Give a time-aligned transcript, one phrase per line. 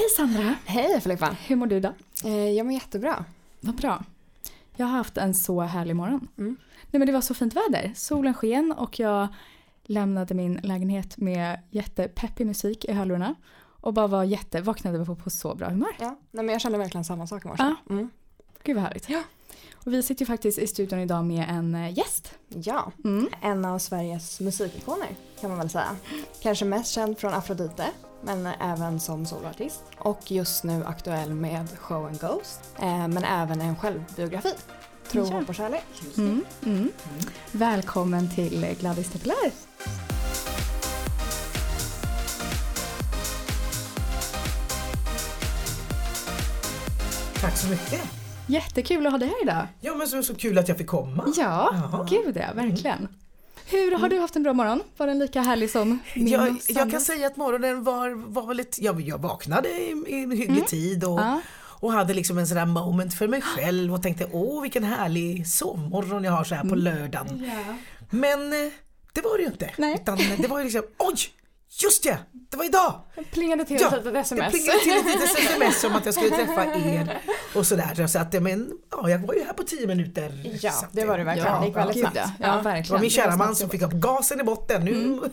[0.00, 0.54] Hej Sandra!
[0.64, 1.36] Hej Filippa!
[1.46, 1.92] Hur mår du idag?
[2.24, 3.24] Eh, jag mår jättebra.
[3.60, 4.04] Vad bra.
[4.76, 6.28] Jag har haft en så härlig morgon.
[6.38, 6.56] Mm.
[6.90, 7.92] Nej men det var så fint väder.
[7.96, 9.28] Solen sken och jag
[9.84, 13.34] lämnade min lägenhet med jättepeppig musik i hörlurarna.
[13.80, 15.96] Och bara var jätte, vaknade på, på så bra humör.
[15.98, 16.16] Ja.
[16.30, 17.62] Nej, men jag känner verkligen samma sak i morse.
[17.62, 17.74] Ja.
[17.94, 18.10] Mm.
[18.62, 19.08] Gud vad härligt.
[19.10, 19.22] Ja.
[19.74, 22.34] Och vi sitter ju faktiskt i studion idag med en eh, gäst.
[22.48, 23.28] ja, Mm.
[23.42, 25.08] en av Sveriges musikikoner
[25.40, 25.96] kan man väl säga.
[26.42, 27.86] Kanske mest känd från Afrodite,
[28.22, 29.82] men även som soloartist.
[29.98, 34.52] Och just nu aktuell med Show and Ghost, eh, men även en självbiografi.
[35.10, 35.32] Tro, Ja.
[35.38, 35.84] hopp och kärlek.
[36.18, 36.44] Mm.
[36.66, 36.92] Mm.
[37.52, 39.50] Välkommen till Gladys Tepelär.
[47.40, 48.00] Tack så mycket.
[48.46, 49.66] Jättekul att ha dig här idag.
[49.80, 51.24] Ja men så, så kul att jag fick komma.
[51.36, 52.06] Ja, Ja.
[52.10, 53.08] gud ja, verkligen.
[53.70, 54.82] Hur har du haft en bra morgon?
[54.96, 58.56] Var den lika härlig som min Jag, jag kan säga att morgonen var, var väl
[58.56, 61.40] lite, jag, jag vaknade i, i en hygglig tid och, Ja.
[61.60, 65.46] och hade liksom en sån där moment för mig själv och tänkte åh vilken härlig
[65.48, 67.50] sovmorgon jag har så här på lördagen.
[68.10, 68.72] Men eh,
[69.12, 69.70] det var det ju inte.
[69.78, 69.94] Nej.
[70.02, 71.16] Utan det var ju liksom oj,
[71.82, 72.16] just ja,
[72.50, 73.00] det var idag.
[73.16, 74.50] Det plingade till Ja, ett litet Det sms.
[74.50, 77.18] plingade till ett litet sms om att jag skulle träffa er
[77.54, 78.06] och sådär.
[78.06, 80.58] Så att, men, ja, jag var ju här på tio minuter.
[80.62, 81.52] Ja, det var det verkligen.
[81.52, 82.16] Ja, det gick väldigt snabbt.
[82.16, 82.22] ja.
[82.38, 82.48] Ja, Ja.
[82.50, 83.00] Det var verkligen.
[83.00, 84.84] min kära man som fick upp gasen i botten.
[84.84, 85.20] Nu,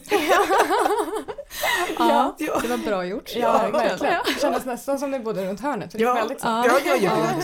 [2.00, 2.60] Ja, Ja.
[2.62, 3.32] det var bra gjort.
[3.36, 4.20] Ja, verkligen.
[4.26, 5.92] Det kändes nästan som det bodde runt hörnet.
[5.92, 6.96] Det Ja, väldigt ja, ja, ja,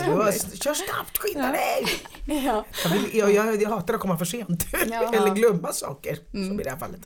[0.06, 0.24] ja.
[0.24, 1.86] Det Kör snabbt, skynda dig!
[2.44, 2.64] Ja.
[2.84, 4.64] Jag, vill, jag, jag, jag hatar att komma för sent.
[4.82, 6.48] Eller glömma saker, Mm.
[6.48, 7.00] som i det här fallet.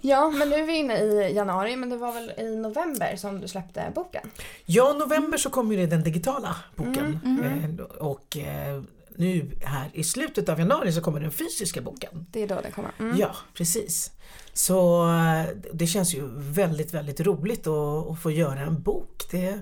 [0.00, 3.40] Ja, men nu är vi inne i januari, men det var väl i november som
[3.40, 4.30] du släppte boken?
[4.64, 7.20] Ja, november så kommer ju den digitala boken.
[7.24, 7.40] Mm,
[7.78, 8.82] Eh, Och eh,
[9.16, 12.26] nu här i slutet av januari så kommer den fysiska boken.
[12.30, 12.90] Det är då det kommer.
[12.98, 13.16] Mm.
[13.18, 14.10] Ja, precis.
[14.52, 19.24] Så eh, det känns ju väldigt, väldigt roligt att, att få göra en bok.
[19.30, 19.58] Det,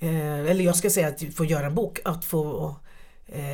[0.00, 2.74] eller jag ska säga att få göra en bok, att få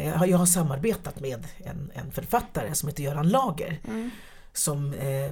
[0.05, 3.81] jag har- jag har samarbetat med en, en författare som heter Göran Lager.
[3.89, 4.11] Mm.
[4.53, 5.31] Som, eh,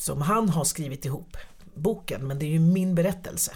[0.00, 1.36] som han har skrivit ihop
[1.74, 3.52] boken, men det är ju min berättelse.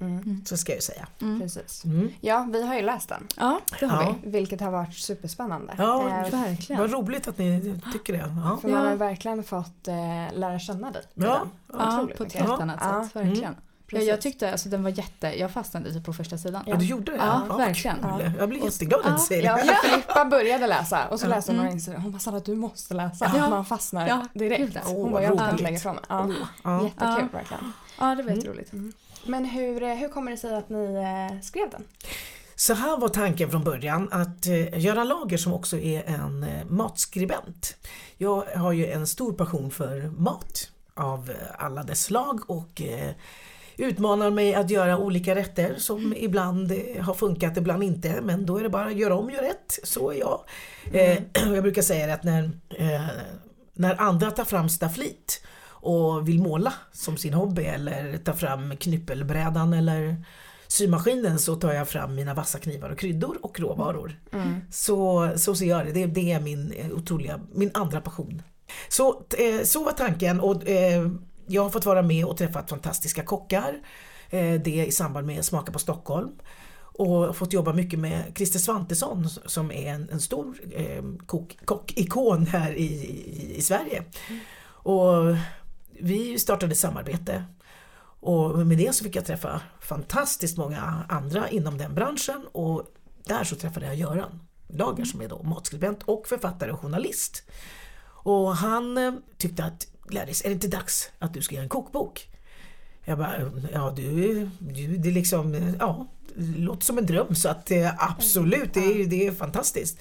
[0.00, 0.42] Mm.
[0.46, 1.08] Så ska jag ju säga.
[1.40, 1.84] Precis.
[1.84, 2.10] Mm.
[2.20, 3.28] Ja, vi har ju läst den.
[3.36, 4.14] Ja, det har Ja.
[4.22, 4.30] vi.
[4.30, 5.74] Vilket har varit superspännande.
[5.78, 6.80] Ja, Eh, Verkligen.
[6.82, 8.18] Vad roligt att ni tycker det.
[8.18, 8.58] Ja.
[8.62, 9.94] för man har verkligen fått eh,
[10.38, 11.02] lära känna dig.
[11.14, 11.78] Ja, den.
[11.80, 13.04] Ja, på ett helt annat Ja.
[13.04, 13.16] sätt.
[13.16, 13.54] Verkligen.
[13.84, 13.90] Mm.
[13.90, 14.08] Ja, Precis.
[14.08, 16.62] jag tyckte alltså den var jätte, jag fastnade typ på första sidan.
[16.66, 17.18] Ja, du gjorde det?
[17.18, 17.96] Ja, vad verkligen.
[18.02, 18.20] Ja.
[18.38, 19.62] Jag blir jätteglad att Ja, du säger Ja, det.
[19.64, 21.68] för Filippa började läsa och så läste hon Mm.
[21.68, 23.32] och insåg hon bara Sandra du måste läsa.
[23.36, 23.48] Ja.
[23.50, 24.74] Man fastnar Ja, direkt.
[24.74, 24.80] ja.
[24.84, 25.62] Hon Åh, bara jag kan inte roligt.
[25.62, 26.04] lägga ifrån mig.
[26.08, 26.30] Ja.
[26.64, 26.84] Ja.
[26.84, 27.38] Jättekul Ja.
[27.38, 27.72] verkligen.
[28.00, 28.34] Ja, det var Mm.
[28.36, 28.72] jätteroligt.
[29.26, 30.94] Men hur, eh, hur kommer det sig att ni
[31.34, 31.84] eh, skrev den?
[32.56, 37.76] Så här var tanken från början att eh, Göran Lager som också är en matskribent.
[38.16, 42.82] Jag har ju en stor passion för mat av alla dess slag och
[43.76, 48.20] utmanar mig att göra olika rätter som ibland eh, har funkat, ibland inte.
[48.22, 49.78] Men då är det bara att göra om, gör rätt.
[49.82, 50.40] Så är jag.
[50.92, 51.18] Eh,
[51.54, 53.06] jag brukar säga att när, eh,
[53.74, 59.72] när andra tar fram stafflit och vill måla som sin hobby eller ta fram knyppelbrädan
[59.72, 60.24] eller
[60.68, 64.20] symaskinen så tar jag fram mina vassa knivar och kryddor och råvaror.
[64.70, 65.92] Så, så ser jag det.
[65.92, 66.06] det.
[66.06, 68.42] Det är min eh, otroliga, min andra passion.
[68.88, 71.10] Så, eh, så var tanken och eh,
[71.46, 73.80] jag har fått vara med och träffat fantastiska kockar.
[74.30, 76.30] Eh, det i samband med Smaka på Stockholm.
[76.96, 82.46] Och fått jobba mycket med Christer Svantesson som är en, en stor eh, kock, kockikon
[82.46, 84.04] här i, i, i Sverige.
[84.66, 85.36] Och
[86.00, 87.44] vi startade samarbete
[88.20, 92.84] och med det så fick jag träffa fantastiskt många andra inom den branschen och
[93.24, 97.42] där så träffade jag Göran Lager som är då matskribent och författare och journalist.
[98.06, 101.68] Och han eh, tyckte att Gladys, är det inte dags att du ska göra en
[101.68, 102.28] kokbok?
[103.04, 107.48] Jag bara, ja du, du det är liksom, ja, det låter som en dröm så
[107.48, 109.98] att eh, absolut, det är, det är fantastiskt.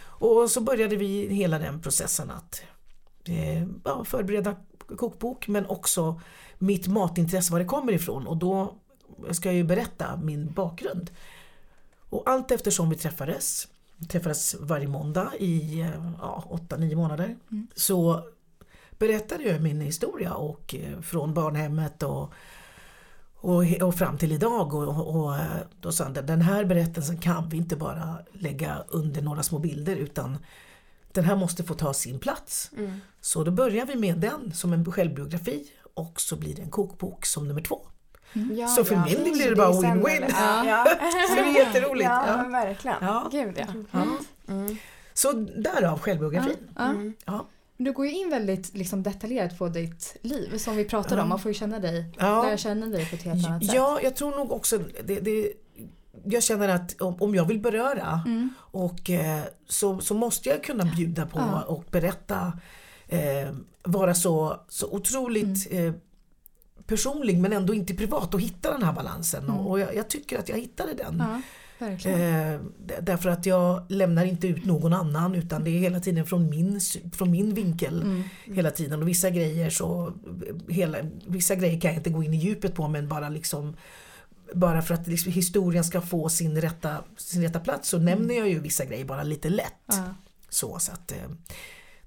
[0.00, 2.62] Och så började vi hela den processen att
[3.24, 4.56] eh, ja, förbereda
[4.96, 6.20] kokbok men också
[6.58, 8.74] mitt matintresse, var det kommer ifrån och då
[9.30, 11.10] ska jag ju berätta min bakgrund.
[12.10, 13.68] Och allt eftersom vi träffades,
[14.08, 17.36] träffades varje måndag i eh, ja, 8-9 månader,
[17.74, 18.24] så
[18.98, 22.32] berättade jag min historia och eh, från barnhemmet och,
[23.34, 25.42] och, och fram till idag och, och eh,
[25.80, 29.96] då sa han den här berättelsen kan vi inte bara lägga under några små bilder
[29.96, 30.38] utan
[31.12, 32.70] den här måste få ta sin plats.
[33.20, 37.26] Så då börjar vi med den som en självbiografi och så blir det en kokbok
[37.26, 37.88] som nummer två.
[38.56, 39.04] Ja, Så för ja.
[39.04, 40.24] min del blir det bara win-win.
[40.28, 40.64] Ja.
[40.66, 40.86] Ja.
[41.28, 42.04] Så det är jätteroligt.
[42.10, 42.36] Ja, Ja.
[42.36, 42.96] men verkligen.
[43.00, 43.28] Ja.
[43.32, 43.66] Gud ja.
[43.90, 44.06] Ja.
[44.54, 44.76] Mm.
[45.14, 46.56] Så därav självbiografin.
[47.26, 47.46] Ja.
[47.76, 51.28] Du går ju in väldigt liksom, detaljerat på ditt liv som vi pratade om.
[51.28, 52.42] Man får ju känna dig, Ja.
[52.42, 53.74] lära känna dig på ett helt annat sätt.
[53.74, 55.52] Ja, jag tror nog också det, det,
[56.24, 58.50] jag känner att om, jag vill beröra Mm.
[58.58, 61.62] och eh, så, så måste jag kunna bjuda på Ja.
[61.62, 62.52] och berätta
[63.08, 63.50] eh,
[63.82, 65.86] vara så, så otroligt Mm.
[65.88, 65.94] eh,
[66.86, 69.56] personlig men ändå inte privat och hitta den här balansen Mm.
[69.56, 71.16] och, och jag, jag tycker att jag hittade den.
[71.18, 71.40] Ja.
[71.78, 72.60] Eh,
[73.00, 76.80] därför att jag lämnar inte ut någon annan utan det är hela tiden från min,
[77.12, 78.02] från min vinkel.
[78.02, 78.22] Mm.
[78.44, 80.12] Hela tiden och vissa grejer så
[80.68, 83.76] hela, Vissa grejer kan jag inte gå in i djupet på men bara liksom
[84.54, 88.48] bara för att liksom historien ska få sin rätta, sin rätta plats så nämner jag
[88.48, 89.72] ju vissa grejer bara lite lätt.
[89.86, 90.14] Ja.
[90.48, 91.18] Så, så att, eh,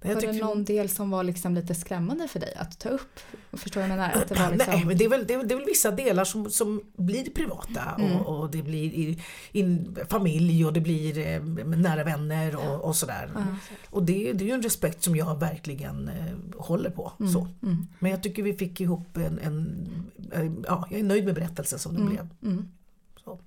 [0.01, 3.19] Var det någon del som var liksom lite skrämmande för dig att ta upp?
[3.53, 4.11] Förstår jag menar?
[4.11, 4.73] Att det var liksom...
[4.73, 6.81] Nej, men det är, väl, det, är, väl- det är väl vissa delar som, som
[6.97, 8.15] blir privata Mm.
[8.17, 9.19] och, och det blir i,
[9.51, 13.29] i familj och det blir eh, nära vänner och, och sådär.
[13.35, 13.41] Ja.
[13.89, 17.11] Och det, det är ju en respekt som jag verkligen eh, håller på.
[17.19, 17.31] Mm.
[17.31, 17.47] Så.
[17.63, 17.87] Mm.
[17.99, 19.85] Men jag tycker vi fick ihop en, en
[20.31, 22.67] eh, ja, jag är nöjd med berättelsen som den Mm.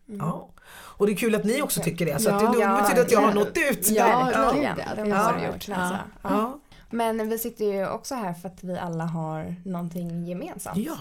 [0.06, 0.20] Blev.
[0.20, 0.26] Mm.
[0.26, 0.48] Ja.
[0.74, 2.34] Och det är kul att ni också tycker det så Ja.
[2.48, 3.34] att det, Ja, betyder att jag har ja.
[3.34, 3.90] nått ut.
[3.90, 4.76] Ja, Verkligen.
[4.78, 5.54] ja, det har du gjort.
[5.54, 5.74] Alltså.
[5.74, 5.98] Ja.
[6.22, 6.58] Ja.
[6.94, 10.76] Men vi sitter ju också här för att vi alla har någonting gemensamt.
[10.78, 10.96] Ja.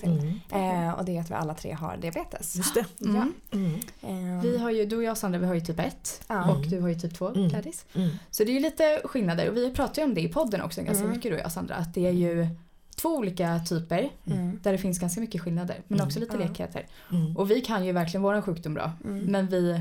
[0.00, 0.38] Till.
[0.52, 0.86] Mm.
[0.88, 2.56] Eh, och det är att vi alla tre har diabetes.
[2.56, 2.84] Just det.
[3.04, 3.32] Mm.
[3.52, 3.74] Mm.
[4.02, 6.50] Eh, Vi har ju, du och jag Sandra, vi har ju typ 1 Ja.
[6.50, 7.48] och du har ju typ 2 Mm.
[7.48, 7.84] Gladys.
[7.94, 8.10] Mm.
[8.30, 10.82] Så det är ju lite skillnader och vi pratar ju om det i podden också
[10.82, 11.16] ganska Mm.
[11.16, 11.74] mycket du och jag Sandra.
[11.74, 12.48] Att det är ju
[12.96, 14.58] två olika typer mm.
[14.62, 16.06] där det finns ganska mycket skillnader men Mm.
[16.06, 16.48] också lite Ja.
[16.48, 16.86] likheter.
[17.12, 17.36] Mm.
[17.36, 19.18] Och vi kan ju verkligen våran sjukdom bra Mm.
[19.24, 19.80] men vi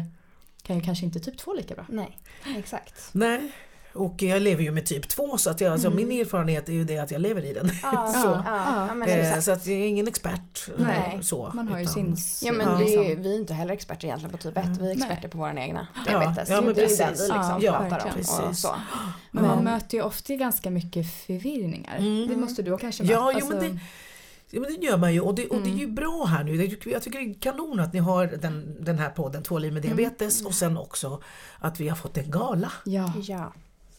[0.64, 1.86] kan ju kanske inte typ 2 lika bra.
[1.90, 2.18] Nej,
[2.58, 3.10] exakt.
[3.14, 3.52] Nej.
[3.96, 6.08] Och jag lever ju med typ 2 så att jag, alltså, Mm.
[6.08, 7.70] min erfarenhet är ju det att jag lever i den.
[7.84, 8.28] Ja, Så.
[8.46, 10.68] ja, ja, men Eh, så att jag är ingen expert.
[10.78, 11.20] eh, Nej.
[11.24, 12.78] Så, Man har ju utan- sin Ja men Ja.
[12.78, 14.66] det är ju, vi är inte heller experter egentligen på typ 1.
[14.80, 15.32] Vi är experter Nej.
[15.32, 16.50] på våra egna Ja, diabetes.
[16.50, 17.30] ja, men det är ju den precis.
[17.30, 18.50] vi liksom Ja, pratar om.
[18.50, 18.76] Och så.
[19.32, 19.56] Men Ja.
[19.56, 21.98] man möter ju ofta ganska mycket förvirringar.
[21.98, 22.28] Mm.
[22.28, 23.40] Det måste du också kanske Ja, möta.
[23.42, 23.80] jo, men Alltså, det-
[24.50, 25.78] Ja, men det gör man ju och det, och det är Mm.
[25.80, 26.56] ju bra här nu.
[26.86, 29.86] Jag tycker det är kanon att ni har den, den här podden Två liv med
[29.86, 29.98] Mm.
[29.98, 31.22] diabetes och sen också
[31.60, 33.54] att vi har fått en gala ja, Ja.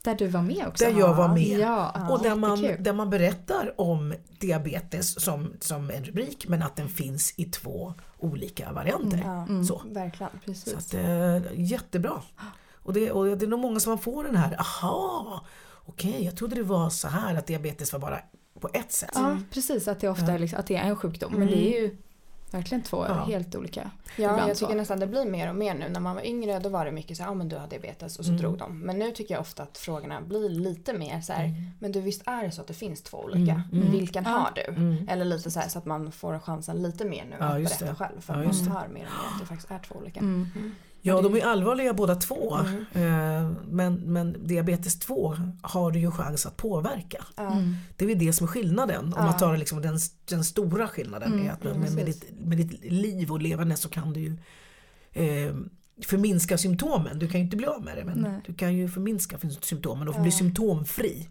[0.07, 0.85] Där du var med också.
[0.85, 1.59] där jag var med.
[1.59, 6.77] Ja, Och där man, där man berättar om diabetes som, som en rubrik men att
[6.77, 9.23] den finns i två olika varianter.
[9.25, 9.65] Ja, Mm.
[9.65, 9.83] Så.
[9.91, 10.33] verkligen.
[10.45, 10.73] Precis.
[10.73, 12.23] Så att, eh, jättebra.
[12.75, 15.45] Och det, och det är nog många som får den här, aha,
[15.85, 18.19] okej jag trodde det var så här att diabetes var bara
[18.61, 19.11] på ett sätt.
[19.15, 19.89] Ja, precis.
[19.89, 21.33] Att det ofta är, liksom, att det är en sjukdom.
[21.33, 21.55] Men Mm.
[21.55, 21.97] det är ju
[22.51, 23.15] verkligen två Ja.
[23.25, 23.91] helt olika.
[24.17, 24.77] Ja, Ibland jag tycker så.
[24.79, 25.89] nästan det blir mer och mer nu.
[25.89, 28.19] När man var yngre då var det mycket så här, ja men du har diabetes
[28.19, 28.43] och så Mm.
[28.43, 28.79] drog de.
[28.81, 31.71] Men nu tycker jag ofta att frågorna blir lite mer så här, Mm.
[31.79, 33.53] men du visst är det så att det finns två olika?
[33.73, 33.91] Mm, mm.
[33.93, 34.31] Vilken Ja.
[34.31, 34.63] har du?
[34.63, 35.09] Mm.
[35.09, 37.85] Eller lite så här så att man får chansen lite mer nu Ja, att berätta
[37.85, 37.95] det.
[37.95, 38.21] själv.
[38.21, 39.05] För Ja, man hör mer och mer
[39.35, 40.21] att det faktiskt är två olika.
[41.13, 41.17] Mm.
[41.17, 42.57] Ja, de är allvarliga båda två.
[42.57, 42.85] Mm.
[43.45, 47.25] Eh, Men, men diabetes 2 har du ju chans att påverka.
[47.37, 47.75] Mm.
[47.97, 49.05] Det är väl det som är skillnaden.
[49.05, 49.23] Om Ja.
[49.25, 49.99] man tar liksom den,
[50.29, 51.33] den stora skillnaden.
[51.33, 54.21] Mm, är att mm, med, med, ditt, med ditt liv och levande så kan du
[54.21, 54.37] ju
[55.13, 55.55] eh,
[56.07, 57.19] förminska symptomen.
[57.19, 58.41] Du kan ju inte bli av med det men Nej.
[58.47, 60.23] du kan ju förminska symptomen och Ja.
[60.23, 61.29] bli symptomfri.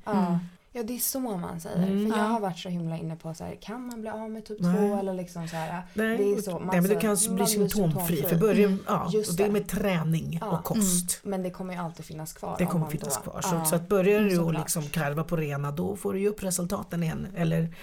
[0.76, 0.80] Ja.
[0.82, 0.88] Mm.
[0.88, 1.78] det är så man säger.
[1.88, 2.12] Mm.
[2.12, 2.30] För jag Ja.
[2.30, 4.76] har varit så himla inne på så här, kan man bli av med typ Nej.
[4.90, 5.82] 2 eller liksom så här.
[5.94, 8.22] Nej, Det är så, man nej men du kan bli blir symptomfri.
[8.24, 8.84] För början, Mm.
[8.88, 10.58] ja, Just och det är med träning Ja.
[10.58, 11.20] och kost.
[11.24, 12.56] Men det kommer ju alltid finnas kvar.
[12.58, 13.40] Det om kommer finnas då- kvar.
[13.44, 13.50] Ja.
[13.64, 16.44] Så, så att börjar du att liksom karva på rena då får du ju upp
[16.44, 17.28] resultaten igen.
[17.36, 17.76] Eller,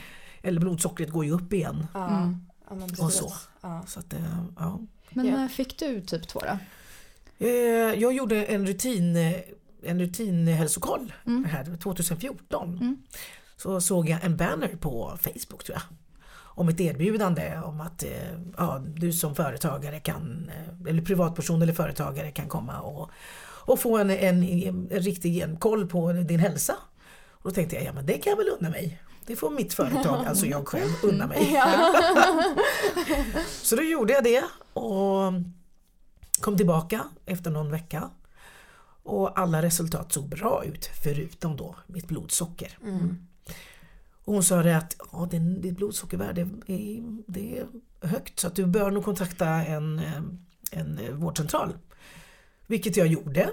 [0.43, 1.87] eller blodsockret går ju upp igen.
[1.95, 2.47] Ja, Mm.
[2.69, 3.15] Och precis.
[3.21, 3.33] så.
[3.61, 3.83] Ja.
[3.87, 4.21] Så att, eh,
[4.59, 4.81] ja.
[5.11, 6.59] Men när fick du typ två då?
[7.47, 7.51] Eh,
[8.01, 9.33] Jag gjorde en rutin eh,
[9.85, 11.45] en rutinhälsokoll Mm.
[11.45, 12.79] här 2014.
[12.81, 12.97] Mm.
[13.57, 15.83] Så såg jag en banner på Facebook tror jag.
[16.55, 18.11] Om ett erbjudande om att eh,
[18.57, 23.11] ja, du som företagare kan, eh, eller privatperson eller företagare kan komma och,
[23.65, 26.75] och få en, en, en riktig koll på din hälsa.
[27.31, 29.03] Och då tänkte jag, ja men det kan jag väl unna mig.
[29.27, 31.61] Det får mitt företag, alltså jag själv, unna mig.
[33.63, 35.33] Så då gjorde jag det och
[36.41, 38.11] kom tillbaka efter någon vecka.
[39.03, 42.79] Och alla resultat såg bra ut förutom då mitt blodsocker.
[42.83, 43.27] Mm.
[44.25, 47.67] Och hon sa det att ja, din, ditt blodsockervärde är, det är
[48.01, 50.23] högt så att du bör nog kontakta en, eh,
[50.71, 51.73] en eh, vårdcentral.
[52.67, 53.51] Vilket jag gjorde.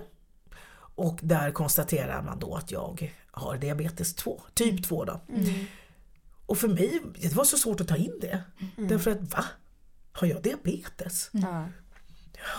[0.96, 5.22] Och där konstaterar man då att jag har diabetes 2, typ 2 då.
[5.30, 5.66] Mm.
[6.46, 8.44] Och för mig, det var så svårt att ta in det.
[8.78, 8.90] Mm.
[8.90, 9.46] Därför att va?
[10.12, 11.30] Har jag diabetes?
[11.34, 11.66] Ja.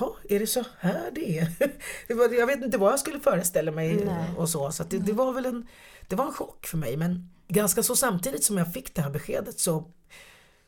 [0.01, 1.53] Ja, är det så här det är?
[2.09, 4.25] Det var, jag vet inte vad jag skulle föreställa mig Nej.
[4.37, 4.73] och så.
[4.73, 5.67] Så det, det var väl en,
[6.09, 6.97] det var en chock för mig.
[6.97, 9.91] Men ganska så samtidigt som jag fick det här beskedet så,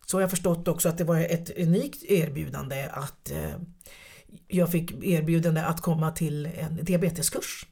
[0.06, 3.56] så har jag förstått också att det var ett unikt erbjudande att eh,
[4.48, 7.66] jag fick erbjudande att komma till en diabeteskurs.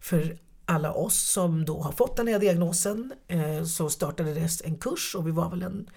[0.00, 5.14] För alla oss som då har fått den här diagnosen eh, så startades en kurs
[5.14, 5.90] och vi var väl en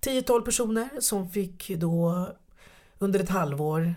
[0.00, 2.28] 10-12 personer som fick då
[3.02, 3.94] under ett halvår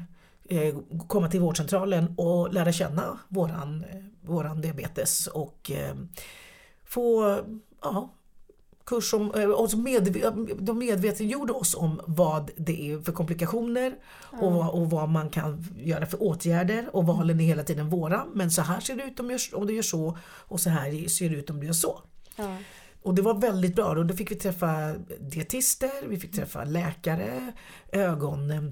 [0.50, 0.76] eh,
[1.08, 5.96] komma till vårdcentralen och lära känna våran, eh, våran diabetes och eh,
[6.84, 7.40] få
[7.82, 8.14] ja,
[8.86, 13.96] kurs om, och så medve, de medvetengjorde oss om vad det är för komplikationer
[14.42, 18.26] och, vad, och vad man kan göra för åtgärder och valen är hela tiden våra
[18.34, 21.08] men så här ser det ut om, gör, om du gör så och så här
[21.08, 22.02] ser det ut om du gör så.
[22.36, 22.58] Ja.
[23.02, 23.86] Och det var väldigt bra.
[23.86, 27.54] Och då fick vi träffa dietister, vi fick träffa läkare,
[27.92, 28.72] ögon,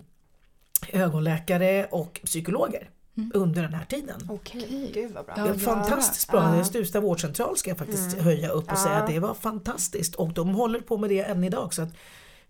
[0.94, 2.90] ögonläkare och psykologer
[3.34, 4.20] under den här tiden.
[4.30, 5.34] Okej, gud vad bra.
[5.38, 6.58] Ja, Det var fantastiskt bra.
[6.58, 6.64] Ja.
[6.64, 8.76] Stuvsta vårdcentral ska jag faktiskt höja upp och Ja.
[8.84, 10.16] säga att det var fantastiskt.
[10.16, 11.74] Och de håller på med det än idag.
[11.74, 11.90] Så att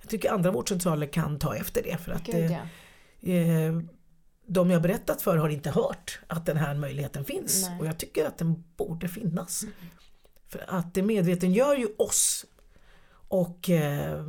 [0.01, 1.97] jag tycker andra vårdcentraler kan ta efter det.
[1.97, 2.57] För att Gud, eh,
[3.19, 3.33] ja.
[3.33, 3.79] eh,
[4.47, 7.61] de jag berättat för har inte hört att den här möjligheten finns.
[7.61, 7.67] Nej.
[7.67, 7.79] Mm.
[7.79, 9.63] Och jag tycker att den borde finnas.
[10.49, 12.45] För att det medvetengör ju oss
[13.27, 14.25] och eh,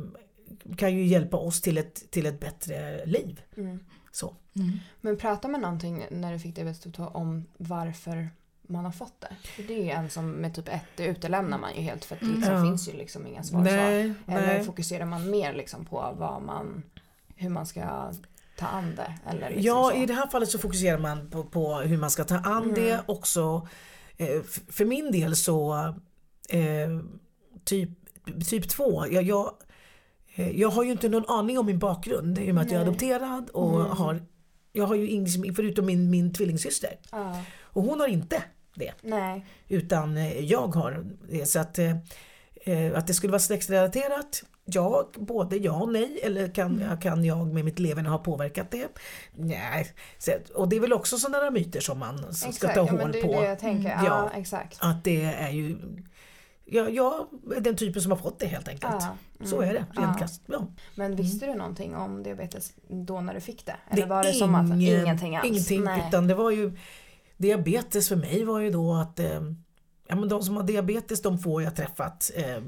[0.77, 3.41] kan ju hjälpa oss till ett, till ett bättre liv.
[3.57, 3.79] Mm.
[4.15, 4.35] Så.
[5.01, 8.29] Men pratar man någonting när du fick diabetes typ 2 om varför
[8.61, 9.47] man har fått det?
[9.47, 12.15] För det är ju en som med typ 1, det utelämnar man ju helt för
[12.15, 12.63] att det liksom Ja.
[12.63, 13.59] finns ju liksom inga svar.
[13.59, 13.63] så.
[13.65, 14.63] Nej, Eller nej.
[14.63, 16.83] fokuserar man mer liksom på vad man,
[17.35, 18.11] hur man ska
[18.57, 19.13] ta an det?
[19.29, 19.97] Eller liksom Ja, så?
[19.97, 22.75] i det här fallet så fokuserar man på, på hur man ska ta an Mm.
[22.75, 23.67] det också.
[24.17, 25.75] Eh, för min del så
[26.49, 26.99] eh,
[27.63, 27.89] typ,
[28.49, 29.51] typ 2, jag, jag,
[30.35, 32.85] jag har ju inte någon aning om min bakgrund i och med att jag är
[32.85, 32.89] Nej.
[32.89, 33.91] adopterad och Mm.
[33.97, 34.21] har
[34.71, 38.43] jag har ju ingen, förutom min, min tvillingsyster Ja, och hon har inte
[38.75, 39.45] det nej.
[39.67, 41.45] utan eh, jag har det.
[41.45, 41.91] Så att, eh,
[42.65, 46.19] eh, att det skulle vara släktrelaterat Ja, både ja och nej.
[46.23, 48.87] Eller kan, kan jag med mitt leverne ha påverkat det?
[49.35, 49.87] Nej.
[50.55, 53.19] Och det är väl också sådana myter som man ska Exakt, ta ja, hål det
[53.19, 53.41] är på.
[53.41, 53.91] det jag tänker.
[53.91, 54.39] Mm, Ja, ja.
[54.39, 54.77] exakt.
[54.81, 55.77] Att det är ju
[56.67, 58.93] Ja, jag är den typen som har fått det helt enkelt.
[58.99, 60.27] Ja, mm, Så är det, rent ja.
[60.45, 60.67] Ja.
[60.95, 63.75] Men visste du någonting om diabetes då när du fick det?
[63.91, 65.45] Det Eller var det som att ingen- ingenting alls?
[65.47, 66.03] Ingenting, Nej.
[66.07, 66.77] utan det var ju
[67.37, 69.41] Diabetes för mig var ju då att eh,
[70.07, 72.61] ja, men de som har diabetes de får jag träffat eh,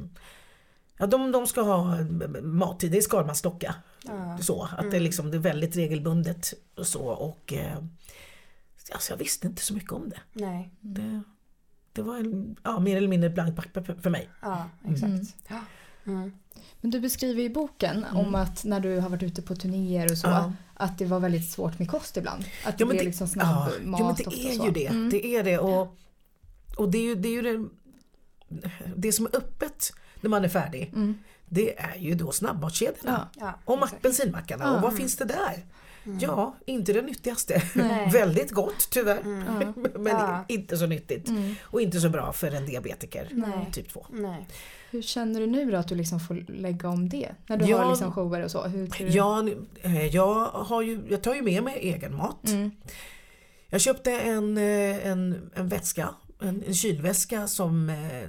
[1.00, 1.98] Ja, de, de ska ha
[2.42, 3.76] mattid, det är skalmanstocka.
[4.06, 4.38] Ja.
[4.42, 7.78] Så, att det, är liksom, det är väldigt regelbundet och så och eh,
[8.94, 10.20] alltså jag visste inte så mycket om det.
[10.34, 11.22] Nej, Det,
[11.98, 14.30] det var en, ja, mer eller mindre blankt papper för mig.
[14.42, 15.04] ja exakt.
[15.04, 15.26] Mm.
[15.48, 15.60] Ja.
[16.06, 16.32] Mm.
[16.82, 20.18] Men du beskriver i boken om att när du har varit ute på turnéer och
[20.18, 20.54] så Ja.
[20.74, 22.44] att det var väldigt svårt med kost ibland.
[22.66, 24.66] Att det Ja, blev det- liksom snabb ja, mat ja, men det är så.
[24.66, 24.88] ju det.
[24.88, 25.10] Mm.
[25.10, 25.98] Det är det och,
[26.78, 27.70] och det är ju det, är ju det,
[28.96, 30.92] det som är öppet när man är färdig.
[30.96, 31.18] Mm.
[31.50, 33.28] Det är ju då snabbmatskedjorna.
[33.36, 33.42] Ja.
[33.46, 34.64] Ja, Och mack, bensinmackarna.
[34.66, 34.76] Ja.
[34.76, 35.66] Och vad finns det där?
[36.08, 36.20] Mm.
[36.20, 37.62] Ja, inte det nyttigaste.
[38.14, 39.20] Väldigt gott tyvärr.
[39.26, 39.74] Ja.
[40.00, 40.46] Men Ja.
[40.48, 41.28] inte så nyttigt.
[41.30, 41.56] Mm.
[41.62, 43.28] Och inte så bra för en diabetiker.
[43.32, 43.70] Nej.
[43.74, 44.06] Typ 2.
[44.10, 44.48] Nej.
[44.92, 47.32] Hur känner du nu då att du liksom får lägga om det?
[47.48, 47.78] När du Ja.
[47.84, 48.64] har liksom shower och så.
[48.68, 48.90] Hur?
[49.16, 49.50] Jag,
[49.82, 52.48] eh, jag, har ju, jag tar ju med mig egen mat.
[52.48, 52.72] Mm.
[53.70, 56.10] Jag köpte en, eh, en, en vätska,
[56.42, 58.24] en, en kylväska som, eh,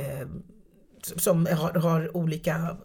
[0.00, 0.28] eh,
[1.16, 2.76] som har, har olika,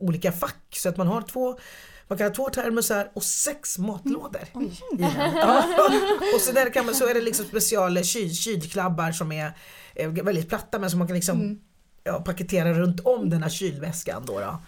[0.00, 0.66] olika fack.
[0.70, 1.58] Så att man har två
[2.08, 4.42] man kan ha två termosar och sex matlådor.
[4.42, 5.10] I den.
[5.36, 5.64] Ja.
[6.34, 9.52] Och så, där kan man, så är det liksom special kyl, kylklabbar som är
[9.94, 11.58] eh, väldigt platta men som man kan liksom Mm.
[12.04, 14.22] ja, paketera runt om den här kylväskan.
[14.26, 14.62] Då, då.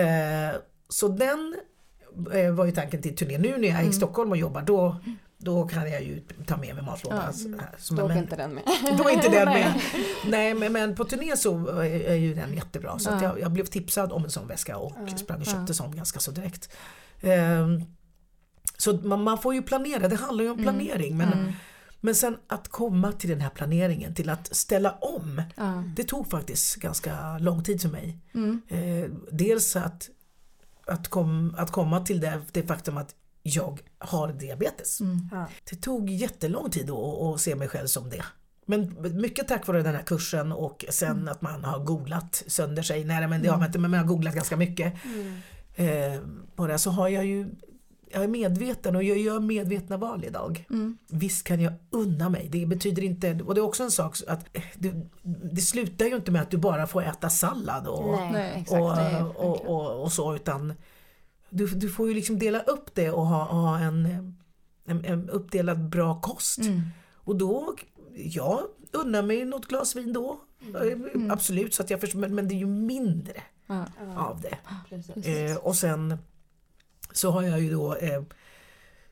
[0.00, 0.50] Eh,
[0.88, 1.56] så den
[2.32, 3.38] eh, var ju tanken till turné.
[3.38, 4.96] Nu när jag är i Stockholm och jobbar då,
[5.38, 7.32] då kan jag ju ta med mig matlådan.
[7.36, 7.56] Ja.
[7.60, 8.62] här, som Då men- inte den med.
[8.98, 9.80] då är inte den med.
[10.26, 10.54] Nej.
[10.54, 12.98] Men, men på turné så är, är ju den jättebra.
[12.98, 13.28] Så att Ja.
[13.28, 15.16] jag, jag blev tipsad om en sån väska och Ja.
[15.16, 15.52] sprang och Ja.
[15.52, 16.68] köpte sån ganska så direkt.
[17.20, 17.82] Ehm,
[18.78, 20.74] så man, man får ju planera, det handlar ju om Mm.
[20.74, 21.16] planering.
[21.16, 21.52] Men, Mm.
[22.00, 25.42] men sen att komma till den här planeringen, till att ställa om.
[25.56, 25.82] Ja.
[25.96, 28.18] Det tog faktiskt ganska lång tid för mig.
[28.34, 28.60] Mm.
[28.68, 30.08] Eh, dels att,
[30.86, 33.14] att, kom, att komma till det, det faktum att
[33.56, 35.00] jag har diabetes.
[35.00, 35.28] Mm.
[35.32, 35.46] Ja.
[35.70, 38.24] Det tog jättelång tid att, att se mig själv som det.
[38.66, 41.28] Men mycket tack vare den här kursen och sen Mm.
[41.28, 43.04] att man har googlat sönder sig.
[43.04, 44.94] Nej men det har man inte men man har googlat ganska mycket.
[45.04, 45.34] Mm.
[45.74, 46.20] Eh,
[46.56, 47.48] bara så har jag ju
[48.10, 50.66] jag är medveten och jag gör medvetna val idag.
[50.70, 50.98] Mm.
[51.10, 52.48] Visst kan jag unna mig.
[52.52, 54.94] Det betyder inte, och det är också en sak att eh, det,
[55.52, 58.52] det slutar ju inte med att du bara får äta sallad och, Nej, Nej.
[58.62, 58.80] exakt.
[58.82, 60.72] och, Nej, och, och, och så utan
[61.50, 64.06] du, du får ju liksom dela upp det och ha, ha en,
[64.84, 66.58] en, en uppdelad bra kost.
[66.58, 66.80] Mm.
[67.14, 67.76] Och då,
[68.14, 68.62] jag
[68.92, 70.40] unnar mig något glas vin då.
[70.60, 73.86] Eh, Absolut, så att jag förstår, men, men det är ju mindre Ja.
[74.16, 74.58] Av det.
[75.30, 76.18] Eh, och sen
[77.12, 78.22] så har jag ju då eh,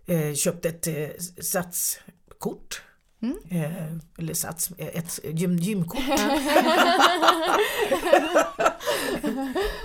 [0.06, 1.08] eh, köpt ett eh,
[1.40, 2.82] satskort
[3.22, 3.36] Mm.
[3.50, 6.00] Eh, eller sats, ett gym, gymkort.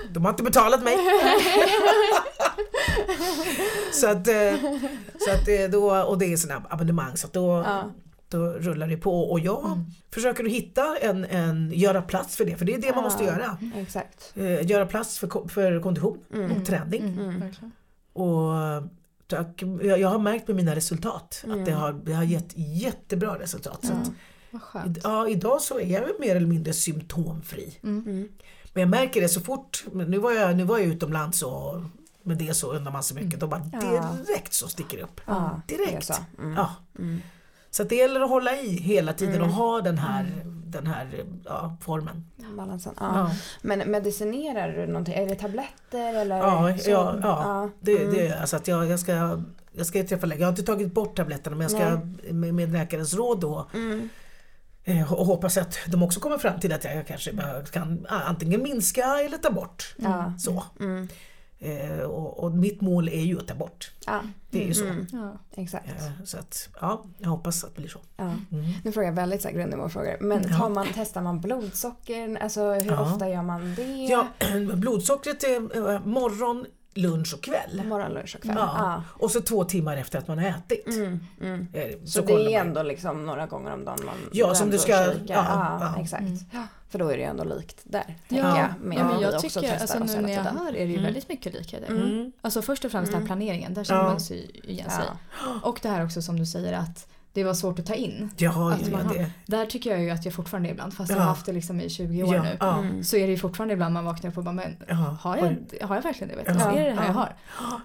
[0.10, 0.98] De har inte betalat mig.
[3.94, 4.54] så att, eh,
[5.20, 7.92] så att eh, då, och det är sådana abonnemang så att då, Ja.
[8.30, 9.86] då rullar det på och jag Mm.
[10.14, 13.02] försöker att hitta en, en, göra plats för det för det är det man Ja.
[13.02, 13.58] måste göra.
[13.76, 14.34] Exakt.
[14.36, 16.52] Eh, göra plats för, för kondition Mm.
[16.52, 17.04] och träning.
[17.04, 17.72] Mm, verkligen.
[18.14, 18.52] Och
[19.36, 21.60] tack, jag, jag har märkt med mina resultat Mm.
[21.60, 23.80] att det har, det har gett jättebra resultat.
[23.86, 24.12] Så att,
[24.52, 24.98] Vad skönt.
[25.04, 27.80] ja, idag så är jag mer eller mindre symptomfri.
[27.84, 28.04] Mm.
[28.08, 28.28] Mm.
[28.74, 31.82] Men jag märker det så fort, nu var jag, nu var jag utomlands och
[32.24, 34.16] med det så undrar man så mycket, då bara Ja.
[34.28, 35.22] direkt så sticker det upp.
[35.28, 36.06] Ja, Direkt.
[36.06, 36.14] så.
[36.40, 36.54] Mm.
[36.54, 36.70] Ja.
[37.00, 37.22] Mm.
[37.72, 39.48] Så att det gäller att hålla i hela tiden Mm.
[39.50, 40.26] och ha den här,
[40.72, 42.26] den här ja, formen.
[42.58, 42.94] Balansen.
[43.00, 43.12] Ja.
[43.16, 43.32] Ja.
[43.62, 45.14] Men medicinerar du någonting?
[45.14, 46.38] Är det tabletter eller?
[46.38, 46.90] Ja, så?
[46.90, 47.70] ja, ja.
[47.82, 48.14] Det, Mm.
[48.14, 50.42] det, alltså att jag, jag, ska, jag ska träffa läkare.
[50.42, 52.00] Jag har inte tagit bort tabletterna men jag ska
[52.34, 54.10] med, med läkarens råd då Mm.
[54.84, 57.32] eh, och hoppas att de också kommer fram till att jag kanske
[57.72, 59.96] kan antingen minska eller ta bort.
[59.98, 60.34] Ja.
[60.40, 60.64] Så.
[60.80, 61.08] Mm.
[61.64, 63.92] Eh, och, och mitt mål är ju att ta bort.
[64.06, 64.22] Ja.
[64.50, 64.86] Det är ju så.
[64.86, 65.06] Mm.
[65.12, 65.38] Ja.
[65.56, 65.88] Exakt.
[65.90, 68.00] Eh, så att ja, jag hoppas att det blir så.
[68.18, 68.24] Ja.
[68.24, 68.40] Mm.
[68.84, 70.18] Nu frågar jag väldigt så här grundnivåfrågor.
[70.22, 72.38] Men tar man, testar man blodsocker?
[72.44, 73.02] Alltså hur Ja.
[73.14, 73.84] ofta gör man det?
[74.06, 74.28] Ja,
[74.76, 75.56] blodsockret är
[75.94, 77.82] eh, morgon, lunch och kväll.
[77.86, 78.56] Morgon, lunch och kväll?
[78.60, 78.76] Ja.
[78.78, 79.04] Ja.
[79.10, 80.88] Och så två timmar efter att man har ätit.
[80.88, 81.20] Mm.
[81.42, 81.68] Mm.
[81.74, 82.68] Eh, Så, kollar det är man.
[82.68, 86.02] ändå liksom några gånger om dagen man Ja, som du ska- ja, Ja, ja.
[86.02, 86.22] exakt.
[86.22, 86.38] Mm.
[86.90, 88.18] För då är det ju ändå likt där.
[88.28, 90.58] Ja, jag, med ja, att men vi jag också tycker, alltså nu när jag tiden.
[90.58, 91.04] hör är det ju Mm.
[91.04, 91.88] väldigt mycket likheter.
[91.88, 92.32] Mm.
[92.42, 93.28] Alltså först och främst den här Mm.
[93.38, 94.10] planeringen, där känner Ja.
[94.10, 95.06] man sig igen sig.
[95.46, 95.60] Ja.
[95.70, 98.30] Och det här också som du säger att det var svårt att ta in.
[98.38, 99.32] Ja, Att man har- det.
[99.46, 101.22] Där tycker jag ju att jag fortfarande är ibland, fast jag Ja.
[101.24, 102.58] har haft det liksom i 20 år Ja, nu.
[102.60, 103.04] ja, Mm.
[103.04, 104.96] Så är det ju fortfarande ibland man vaknar upp och bara men ja.
[104.96, 105.56] har jag,
[105.88, 106.44] har jag verkligen det?
[106.52, 106.60] Vet?
[106.60, 106.72] Ja.
[106.72, 107.20] Är det det här jag Ja.
[107.20, 107.34] har?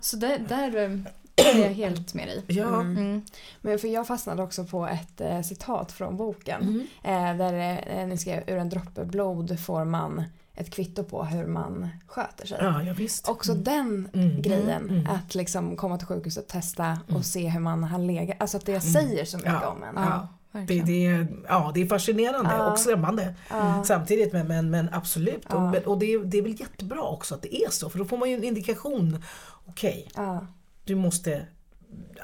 [0.00, 2.42] Så där, där eh, är jag helt med dig.
[2.46, 2.64] Ja.
[2.66, 2.96] Mm.
[2.96, 3.22] Mm.
[3.60, 6.62] Men för jag fastnade också på ett eh, citat från boken.
[6.62, 6.86] Mm.
[7.02, 10.24] Eh, där eh, ni skrev ur en droppe blod får man
[10.56, 12.58] ett kvitto på hur man sköter sig.
[12.60, 13.28] Ja, ja visst.
[13.28, 14.42] Också den Mm.
[14.42, 15.06] grejen, Mm.
[15.06, 17.22] att liksom komma till sjukhuset, testa och Mm.
[17.22, 18.36] se hur man har legat.
[18.40, 19.68] Alltså att det säger så mycket Ja.
[19.68, 19.94] om en.
[19.96, 22.70] Ja, Det, det, är, ja, det är fascinerande Ja.
[22.72, 23.84] och skrämmande Ja.
[23.84, 25.46] samtidigt men, men, men absolut.
[25.48, 25.56] Ja.
[25.56, 28.04] Och, och det, är- det är väl jättebra också att det är så för då
[28.04, 29.22] får man ju en indikation.
[29.66, 30.46] Okej, Ja.
[30.84, 31.46] du måste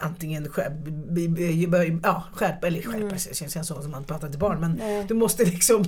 [0.01, 0.43] antingen
[1.11, 3.19] b- ja, skärpa eller skärpa Mm.
[3.19, 5.05] sig, känns så som man pratar till barn men Nej.
[5.09, 5.85] du måste liksom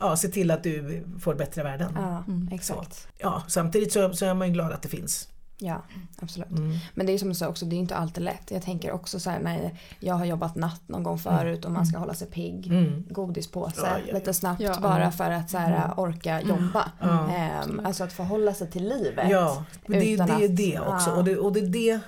[0.00, 1.92] ja, se till att du får bättre värden.
[1.94, 2.48] Ja, Mm.
[2.52, 3.08] exakt.
[3.18, 5.28] Ja, samtidigt så, så är man ju glad att det finns.
[5.58, 5.82] Ja,
[6.20, 6.50] absolut.
[6.50, 6.76] Mm.
[6.94, 8.50] Men det är som du sa också, det är inte alltid lätt.
[8.50, 11.86] Jag tänker också så här när jag har jobbat natt någon gång förut och man
[11.86, 12.66] ska hålla sig pigg.
[12.66, 13.04] Mm.
[13.10, 14.14] Godispåse Ja, ja, ja.
[14.14, 14.76] lite snabbt Ja.
[14.82, 16.92] bara för att så här, orka jobba.
[17.36, 19.30] Ehm, alltså att förhålla sig till livet.
[19.30, 21.10] Ja, men det, Utan det är att- det också.
[21.10, 21.16] ja.
[21.16, 22.00] Och, det, och det är det,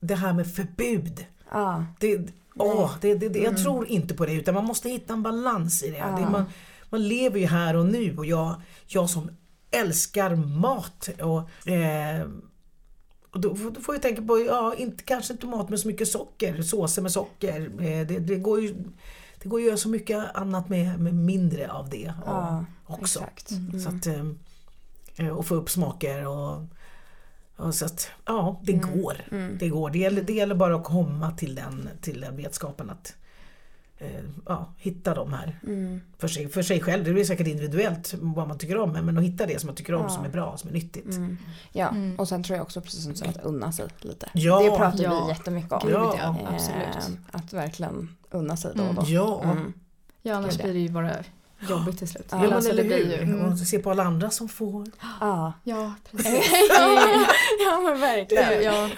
[0.00, 1.26] det här med förbud.
[1.50, 1.84] Ja.
[2.00, 2.20] Det,
[2.56, 3.62] åh, det, det, det, jag Mm.
[3.62, 5.96] tror inte på det utan man måste hitta en balans i det.
[5.96, 6.06] Ja.
[6.06, 6.44] det man,
[6.90, 8.54] man lever ju här och nu och jag,
[8.86, 9.30] jag som
[9.70, 12.26] älskar mat och, eh,
[13.30, 15.88] och då, får- då får jag tänka på, ja, inte, kanske inte mat med så
[15.88, 17.60] mycket socker, såser med socker.
[17.80, 18.74] Eh, det, det, går ju,
[19.42, 22.64] det går ju att göra så mycket annat med, med mindre av det och, Ja,
[22.86, 23.20] också.
[23.20, 23.50] Exakt.
[23.50, 23.80] Mm.
[23.80, 24.06] Så att,
[25.18, 26.62] eh, och få upp smaker och,
[27.60, 29.00] och så att ja, det Mm.
[29.02, 29.16] går.
[29.30, 29.56] Mm.
[29.58, 29.90] Det går.
[29.90, 33.14] Det gäller, det gäller bara att komma till den, till den vetskapen att
[33.98, 34.08] eh,
[34.46, 36.00] ja, hitta de här Mm.
[36.18, 37.04] för sig, för sig själv.
[37.04, 39.94] Det blir säkert individuellt vad man tycker om men att hitta det som man tycker
[39.94, 40.08] om Ja.
[40.08, 41.16] som är bra, som är nyttigt.
[41.16, 41.36] Mm.
[41.72, 42.16] Ja, Mm.
[42.18, 44.28] och sen tror jag också precis som du sa att unna sig lite.
[44.34, 44.60] Ja.
[44.62, 45.24] det pratar Ja.
[45.24, 45.88] vi jättemycket om.
[45.90, 46.14] Ja.
[46.18, 47.18] ja, Eh, absolut.
[47.30, 49.04] Att verkligen unna sig då och Mm.
[49.04, 49.10] då.
[49.10, 49.72] Ja, Mm.
[50.22, 51.12] Ja, annars blir det ju bara
[51.68, 52.26] jobbigt till slut.
[52.30, 54.86] Ja, ja men alltså, det blir ju- Och se på alla andra som får.
[55.20, 55.52] Ja.
[55.64, 56.50] Ja, precis.
[57.66, 58.62] ja men verkligen.
[58.62, 58.88] ja,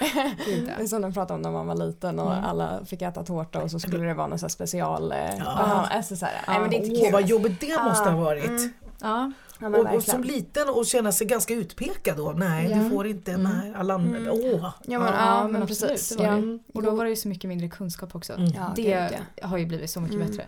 [0.47, 0.73] Det ja.
[0.83, 2.45] är som de pratade om när man var liten och Mm.
[2.45, 5.13] alla fick äta tårta och så skulle det vara någon special...
[5.13, 5.45] eh, Ja.
[5.45, 8.19] aha, alltså så här, nej men det är inte Åh vad jobbigt det måste ha
[8.19, 8.25] Ja.
[8.25, 8.45] varit.
[8.45, 8.73] Mm.
[9.03, 9.33] ja.
[9.61, 12.33] Ja, Och, och som liten och känna sig ganska utpekad då.
[12.37, 12.77] Nej, Ja.
[12.77, 13.33] du får inte.
[13.33, 13.53] Mm.
[13.53, 14.19] Nej, alla andra.
[14.19, 14.33] Mm.
[14.33, 14.71] Åh.
[14.85, 16.09] Ja men, Ja, ja, men precis.
[16.17, 16.31] det Ja.
[16.31, 16.59] det.
[16.75, 18.33] Och då var det ju så mycket mindre kunskap också.
[18.33, 18.47] Mm.
[18.57, 19.47] Ja, det ja.
[19.49, 20.29] har ju blivit så mycket Mm.
[20.29, 20.45] bättre.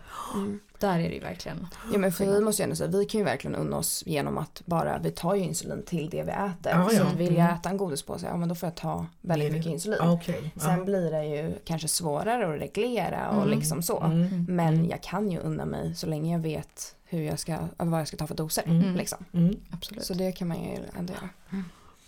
[0.83, 0.97] Mm.
[0.97, 1.67] Där är det ju verkligen.
[1.91, 4.37] Ja men för vi måste ju ändå säga, vi kan ju verkligen unna oss genom
[4.37, 6.71] att bara, vi tar ju insulin till det vi äter.
[6.71, 7.03] Ja, så ja.
[7.03, 7.55] att vill jag Mm.
[7.55, 9.97] äta en godispåse, ja men då får jag ta väldigt mycket insulin.
[10.01, 10.51] Ja, Okej.
[10.55, 10.85] Sen Ja.
[10.85, 13.49] blir det ju kanske svårare att reglera och Mm.
[13.57, 13.99] liksom så.
[14.01, 14.45] Mm.
[14.49, 18.07] Men jag kan ju unna mig så länge jag vet hur jag ska, vad jag
[18.07, 18.63] ska ta för doser.
[18.67, 18.95] Mm.
[18.95, 19.25] Liksom.
[19.33, 19.55] Mm.
[19.71, 20.03] Absolut.
[20.05, 21.29] Så det kan man ju ändå göra.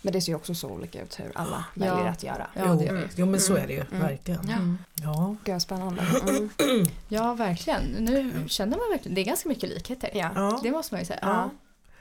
[0.02, 1.80] Men det ser ju också så olika ut hur alla Ja.
[1.94, 2.46] väljer att göra.
[2.54, 4.00] Ja, jo, det gör jo men så är det ju, Mm.
[4.00, 4.40] verkligen.
[4.48, 4.56] Ja.
[4.56, 4.78] Mm.
[5.02, 5.36] Ja.
[5.44, 6.02] Gud spännande.
[6.58, 6.86] Mm.
[7.08, 7.82] Ja, verkligen.
[7.98, 10.10] Nu känner man verkligen, det är ganska mycket likheter.
[10.14, 10.60] Ja.
[10.62, 11.18] Det måste man ju säga.
[11.22, 11.50] Ja.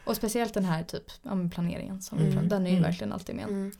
[0.05, 1.03] Och speciellt den här typ
[1.51, 2.49] planeringen, som Mm.
[2.49, 2.83] den är ju Mm.
[2.89, 3.43] verkligen alltid med.
[3.45, 3.71] Mm.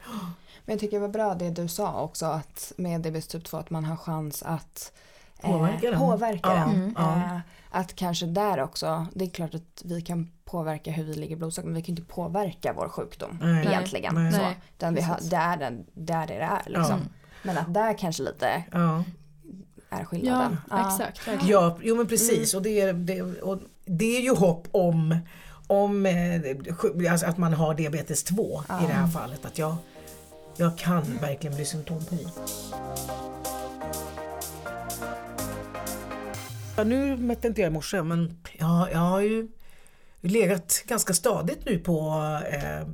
[0.66, 3.58] Men jag tycker det var bra det du sa också att med diabetes typ 2
[3.58, 4.92] att man har chans att
[5.42, 6.00] Påverkar den?
[6.00, 6.76] påverkar Ja, den.
[6.76, 7.16] mm, ja.
[7.16, 11.36] Eh, att kanske där också, det är klart att vi kan påverka hur vi ligger
[11.36, 13.68] i blodsocker men vi kan inte påverka vår sjukdom Nej.
[13.68, 14.16] egentligen.
[14.16, 14.32] Nej.
[14.34, 14.40] Så,
[14.78, 17.00] utan vi har, det är den, där det är liksom.
[17.00, 17.20] Ja.
[17.44, 19.04] Men att där kanske lite Ja.
[19.90, 20.58] är Ja, skillnaden.
[20.72, 21.28] exakt.
[21.28, 21.48] verkligen.
[21.48, 25.18] Ja, jo men precis och det är, det, och det är ju hopp om,
[25.68, 29.46] om eh, alltså att man har diabetes 2 i det här fallet.
[29.46, 29.76] Att jag,
[30.58, 32.28] jag kan verkligen bli symptomfri.
[36.78, 39.48] Ja, nu mätte inte jag i morse men jag, jag har ju
[40.22, 42.00] legat ganska stadigt nu på
[42.52, 42.88] eh,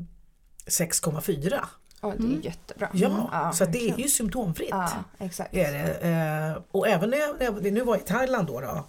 [0.65, 1.59] 6,4.
[2.01, 2.89] Ja, det är jättebra.
[2.93, 4.69] Ja, Ja, så att det är ju symptomfritt.
[4.71, 5.53] Ja, exakt.
[5.53, 5.93] Är det.
[5.93, 8.61] Eh, och även när jag, när jag nu var i Thailand då.
[8.61, 8.83] då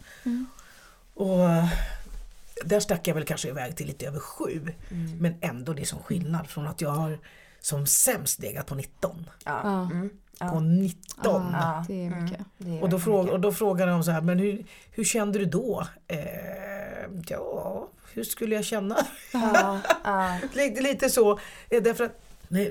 [1.14, 1.68] och eh,
[2.64, 4.72] där stack jag väl kanske iväg till lite över sju.
[4.90, 5.18] Mm.
[5.18, 7.18] Men ändå det är som skillnad från att jag har
[7.64, 9.30] som sämst legat på 19.
[9.44, 9.60] Ja.
[9.64, 9.82] Ja.
[9.82, 10.10] Mm.
[10.38, 10.48] Ja.
[10.48, 11.02] På 19.
[11.52, 11.84] Ja.
[11.88, 12.40] Det är mycket.
[12.58, 13.32] Det är Och, då fråga, mycket.
[13.34, 15.86] och då frågar de så här, men hur, hur kände du då?
[16.08, 16.18] Eh,
[17.28, 18.96] ja, hur skulle jag känna?
[19.32, 20.38] Ja, ja.
[20.52, 21.38] lite, lite så.
[21.70, 22.20] Eh, därför att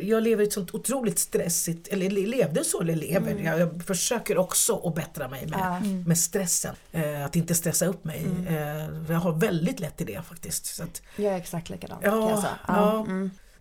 [0.01, 3.35] jag lever ett sånt otroligt stressigt, eller le- levde så, eller lever.
[3.43, 5.79] Jag, jag försöker också att bättra mig med, Ja.
[6.07, 6.75] med stressen.
[6.91, 8.25] Eh, att inte stressa upp mig.
[8.47, 10.65] Eh, jag har väldigt lätt till det faktiskt.
[10.65, 12.53] Så att, Jag är exakt likadan kan jag ja, säga.
[12.67, 13.05] ja.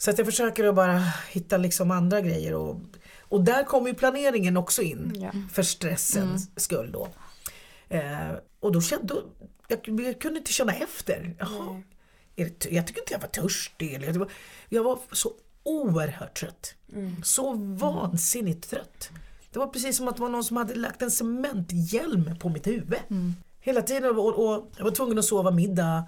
[0.03, 0.05] Mm.
[0.05, 0.99] Så att jag försöker att bara
[1.31, 2.55] hitta liksom andra grejer.
[2.55, 2.81] Och,
[3.21, 5.13] och där kommer ju planeringen också in.
[5.21, 5.31] Ja.
[5.53, 7.09] För stressens skull då.
[7.89, 9.15] Eh, och då kände
[9.69, 11.37] jag, jag kunde inte känna efter.
[11.39, 11.83] Jaha,
[12.35, 13.95] det, jag tycker inte jag var törstig.
[13.95, 14.31] Eller, jag, var,
[14.69, 16.75] jag var så oerhört trött.
[17.25, 19.11] Så vansinnigt trött.
[19.53, 22.67] Det var precis som att det var någon som hade lagt en cementhjälm på mitt
[22.67, 22.95] huvud.
[23.61, 26.05] Hela tiden och, och jag var tvungen att sova middag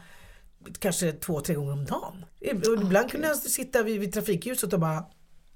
[0.79, 2.25] kanske två, tre gånger om dagen.
[2.41, 5.05] Och ibland kunde jag sitta vid, vid trafikljuset och bara,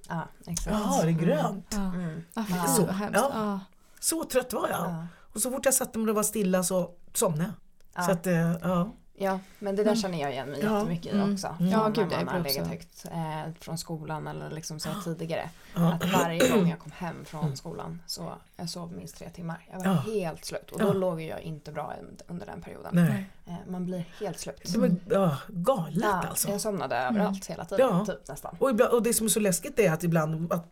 [0.08, 0.70] Ja, exakt.
[0.76, 1.66] jaha det är grönt.
[1.70, 1.78] Ja.
[1.94, 2.22] Mm.
[2.34, 3.20] Ah, Så, hemskt.
[3.20, 3.60] ja.
[4.00, 4.78] Så trött var jag.
[4.80, 5.06] Ja.
[5.34, 7.52] Och så fort jag satte mig och var stilla så somnade jag.
[7.94, 8.02] Ja.
[8.06, 8.94] Så att, eh, ja.
[9.20, 10.78] Ja, men det där känner jag igen mig Ja.
[10.78, 11.32] jättemycket i Mm.
[11.34, 11.46] också.
[11.60, 11.72] Mm.
[11.72, 15.50] Ja, När gud, man jag har legat högt eh, från skolan eller liksom så tidigare.
[15.74, 15.92] Ja.
[15.92, 19.66] Att varje gång jag kom hem från skolan så jag sov minst tre timmar.
[19.72, 19.92] Jag var Ja.
[20.12, 20.92] helt slut och då Ja.
[20.92, 21.94] låg jag inte bra
[22.26, 22.90] under den perioden.
[22.94, 23.26] Nej.
[23.46, 24.60] Eh, man blir helt slut.
[24.64, 26.48] Det var ja, galet Ja, alltså.
[26.50, 28.04] Jag somnade överallt hela tiden, Ja.
[28.04, 28.56] typ nästan.
[28.58, 30.66] Och, ibland, och det som är så läskigt är att ibland att,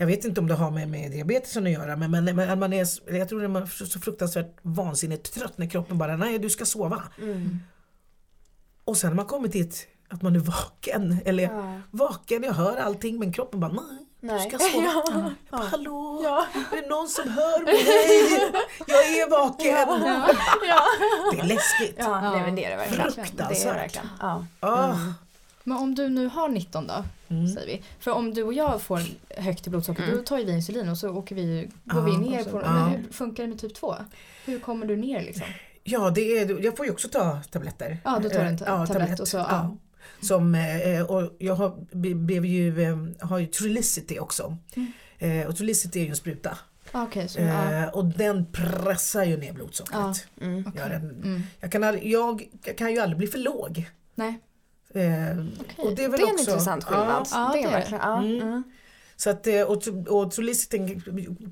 [0.00, 2.72] jag vet inte om det har med, med diabetesen att göra men, men, men man
[2.72, 2.86] är,
[3.18, 6.64] jag tror att man är så fruktansvärt vansinnigt trött när kroppen bara nej du ska
[6.64, 7.02] sova.
[7.22, 7.58] Mm.
[8.84, 11.80] Och sen när man till ett, att man är vaken eller Ja.
[11.90, 14.06] vaken, jag hör allting men kroppen bara nej.
[14.20, 14.50] Nej.
[14.50, 14.84] Du ska sova.
[14.94, 15.32] Ja.
[15.50, 16.46] Jag bara, Hallå, Ja.
[16.72, 18.52] är det någon som hör mig?
[18.86, 20.02] Jag är vaken.
[20.68, 20.82] Ja.
[21.32, 21.94] Det är läskigt.
[21.98, 22.30] Ja, Ja.
[22.30, 23.02] nej, men det är det verkligen.
[23.06, 23.64] Det är Fruktansvärt.
[23.74, 24.08] det verkligen.
[24.20, 24.44] Ja.
[24.60, 24.94] Ah.
[25.64, 27.48] Men om du nu har 19 då, Mm.
[27.48, 27.82] säger vi.
[28.00, 29.00] För om du och jag får
[29.36, 32.18] högt i blodsocker då tar ju vi insulin och så åker vi, går vi Ja,
[32.18, 32.60] ner så- på...
[32.62, 32.72] ja.
[32.88, 33.94] Men hur funkar det med typ 2?
[34.44, 35.46] Hur kommer du ner liksom?
[35.84, 37.98] Ja, det är, jag får ju också ta tabletter.
[38.04, 39.76] Ja, du tar en ta- Eh, tablett och så, ja.
[40.22, 41.76] Som, eh, och jag har,
[42.14, 44.56] blev ju, eh, har ju Trulicity också.
[45.20, 45.46] Mm.
[45.48, 46.58] Och Trulicity är ju en spruta.
[46.92, 47.90] Ah, Okej, så ja.
[47.90, 50.26] Och den pressar ju ner blodsockret.
[50.40, 50.72] Mm.
[50.76, 51.10] Gör den.
[51.10, 51.42] Mm.
[51.60, 52.46] Jag, kan aldrig, jag
[52.76, 53.90] kan ju aldrig bli för låg.
[54.14, 54.40] Nej.
[54.94, 55.38] Eh,
[55.76, 57.28] och det är Det är en också, intressant skillnad.
[57.32, 58.00] Ja, det det är är verkligen.
[58.04, 58.18] Ja.
[58.18, 58.42] Mm.
[58.42, 58.62] Mm.
[59.16, 61.00] Så att, eh, och, och Trulicity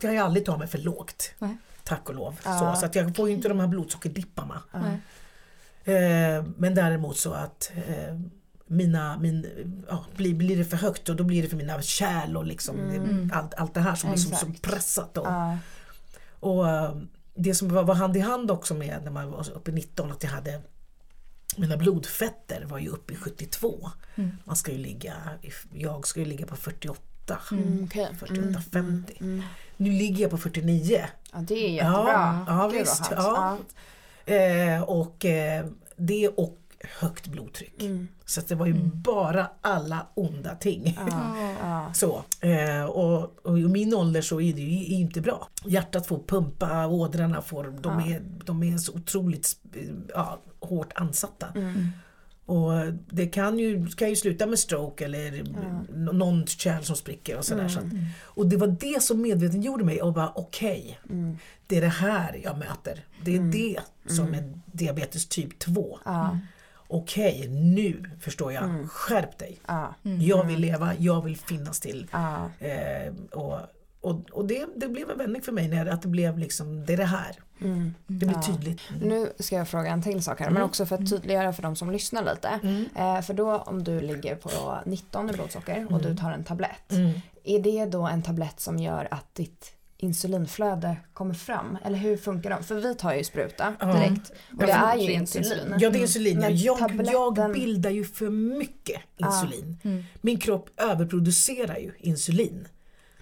[0.01, 1.31] kan jag aldrig ta mig för lågt.
[1.38, 1.57] Nej.
[1.85, 2.40] Tack och lov.
[2.44, 2.59] Ja.
[2.74, 4.62] Så, så att jag får ju inte de här blodsockerdipparna.
[5.85, 8.18] Eh, men däremot så att eh,
[8.66, 9.46] mina, min,
[9.88, 12.79] ja, blir, blir det för högt och då blir det för mina kärl och liksom
[12.79, 13.31] Mm.
[13.35, 14.62] allt, allt det här som så, så Exakt.
[14.62, 15.14] pressat.
[15.14, 15.22] Då.
[15.24, 15.59] Ja.
[16.40, 16.96] Och eh,
[17.35, 20.12] det som var, var hand i hand också med när man var uppe i 19
[20.12, 20.61] att jag hade
[21.56, 23.90] mina blodfetter var ju uppe i 72.
[24.14, 24.30] Mm.
[24.44, 25.14] Man ska ju ligga,
[25.72, 27.38] jag ska ju ligga på 48.
[27.52, 28.08] Mm, okej.
[28.18, 29.16] 48, 50.
[29.20, 29.42] Mm.
[29.76, 31.06] Nu ligger jag på 49.
[31.32, 32.44] Ja, det är jättebra.
[32.46, 33.06] Ja, ja visst.
[33.06, 33.74] skönt.
[34.24, 34.34] Ja.
[34.34, 36.58] Eh, och eh, det och
[37.00, 37.82] högt blodtryck.
[37.82, 38.08] Mm.
[38.24, 40.98] Så att det var ju bara alla onda ting.
[41.60, 41.90] Ja.
[41.94, 45.48] Så, eh, och, och i min ålder så är det ju inte bra.
[45.64, 48.14] Hjärtat får pumpa, ådrarna får, de, Ja.
[48.16, 49.56] är, de är så otroligt
[50.14, 51.46] ja, hårt ansatta.
[51.54, 51.88] Mm.
[52.46, 52.72] Och
[53.10, 56.12] det kan ju, kan ju sluta med stroke eller Ja.
[56.12, 57.68] någon kärl som spricker och sådär.
[57.68, 58.04] Så att, Mm.
[58.22, 61.36] och det var det som medveten gjorde mig och bara okej, Mm.
[61.66, 63.04] det är det här jag möter.
[63.24, 63.50] Det är Mm.
[63.50, 63.78] det
[64.14, 65.98] som är diabetes typ 2.
[66.04, 66.38] Ja.
[66.88, 68.64] Okej, nu förstår jag.
[68.64, 68.88] Mm.
[68.88, 69.59] Skärp dig.
[69.66, 69.94] Ja.
[70.03, 72.07] Jag vill leva, jag vill finnas till.
[72.12, 72.51] Ja.
[72.66, 73.59] Eh, och
[74.01, 76.92] och, och det, det blev en vändning för mig när att det blev liksom, det
[76.92, 77.37] är det här.
[77.61, 77.94] Mm.
[78.07, 78.42] Det blev Ja.
[78.42, 78.81] tydligt.
[78.90, 79.09] Mm.
[79.09, 81.77] Nu ska jag fråga en till sak här, men också för att tydliggöra för de
[81.77, 82.48] som lyssnar lite.
[82.62, 82.85] Mm.
[82.94, 86.92] Eh, för då om du ligger på 19 i blodsocker och du tar en tablett.
[86.92, 87.20] Mm.
[87.44, 91.78] Är det då en tablett som gör att ditt insulinflöde kommer fram?
[91.84, 92.62] Eller hur funkar de?
[92.64, 93.87] För vi tar ju spruta Ja.
[93.87, 95.74] direkt och det Ja, är ju insulin.
[95.78, 96.38] Ja det är insulin.
[96.38, 99.78] Men jag, jag tabletten- bildar ju för mycket insulin.
[99.84, 100.04] Mm.
[100.20, 102.68] Min kropp överproducerar ju insulin.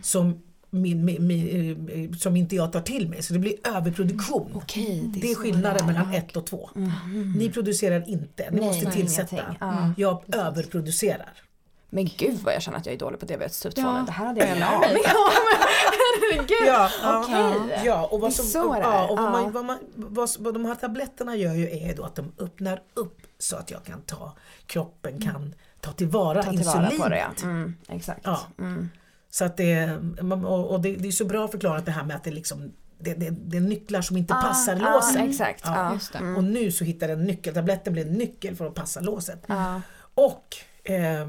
[0.00, 4.50] Som, min, min, min, eh, som inte jag tar till mig så det blir överproduktion.
[4.54, 5.86] Okej, Det är skillnaden det är.
[5.86, 6.70] mellan ett och två.
[7.36, 9.56] Ni producerar inte, ni Nej, måste nej, tillsätta.
[9.60, 9.92] Ja.
[9.96, 11.32] Jag överproducerar.
[11.88, 14.02] Men gud vad jag känner att jag är dålig på diabetes typ 2 Ja.
[14.06, 14.96] Det här hade jag ingen aning om.
[16.30, 16.66] Herregud.
[16.66, 16.90] Ja,
[17.24, 17.82] Okej.
[17.84, 20.54] ja, och vad, Det är som, så ja, och vad, man, vad, man, vad, vad
[20.54, 24.02] de här tabletterna gör ju är då att de öppnar upp så att jag kan
[24.02, 27.02] ta, kroppen kan ta tillvara Ta tillvara insulinet.
[27.02, 27.30] på det ja.
[27.42, 28.20] Mm, exakt.
[28.24, 28.40] Ja.
[28.58, 28.88] Mm.
[29.30, 29.90] Så att det,
[30.46, 33.30] och det, det är så bra förklarat det här med att det liksom det, det,
[33.30, 35.22] det är nycklar som inte passar ah, låset.
[35.28, 35.62] exakt.
[35.64, 35.98] Ja.
[36.12, 36.18] Det.
[36.18, 36.36] Mm.
[36.36, 39.44] Och nu så hittar en nyckel, tabletten blir en nyckel för att passa låset.
[39.46, 39.80] Ja.
[40.14, 41.28] Och eh,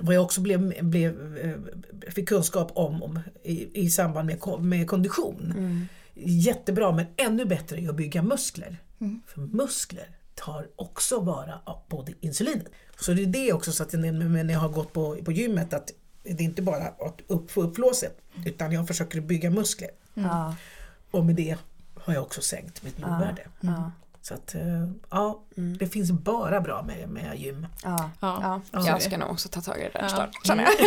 [0.00, 4.86] vad jag också blev, blev, eh, fick kunskap om, om i, i samband med, med
[4.86, 5.54] kondition.
[5.56, 5.88] Mm.
[6.14, 8.76] Jättebra men ännu bättre är att bygga muskler.
[9.00, 9.20] Mm.
[9.26, 12.66] För muskler tar också vara på det insulinet.
[13.00, 15.90] Så det är det också så att när jag har gått på, på gymmet att
[16.22, 19.90] det är inte bara att upp, få upp låset utan jag försöker bygga muskler.
[20.14, 20.54] Ja.
[21.10, 21.56] Och med det
[21.94, 23.42] har jag också sänkt mitt blodvärde.
[23.60, 23.92] Ja.
[24.28, 25.42] Så att eh, ja,
[25.78, 27.66] det finns bara bra med, med gym.
[27.82, 28.10] Ja.
[28.20, 28.38] Ja.
[28.42, 28.60] Ja.
[28.70, 28.86] Ja.
[28.86, 30.08] Jag ska nog också ta tag i det där Ja.
[30.08, 30.46] snart.
[30.46, 30.72] Känner jag.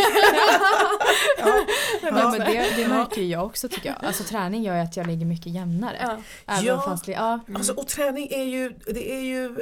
[2.02, 4.06] Ja, men det, det märker ju jag också tycker jag.
[4.06, 6.20] Alltså träning gör ju att jag ligger mycket jämnare.
[6.46, 6.62] Ja.
[6.62, 6.82] Ja.
[6.82, 7.40] fast det, ja.
[7.56, 9.56] Alltså, och träning är ju, det är ju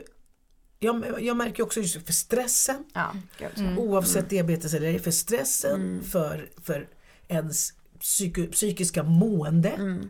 [0.79, 3.11] jag, jag märker också just för stressen, Ja.
[3.37, 3.57] Gud.
[3.65, 3.79] Mm.
[3.79, 6.87] oavsett diabetes eller ej, för stressen, för, för
[7.27, 10.01] ens psyko, psykiska mående.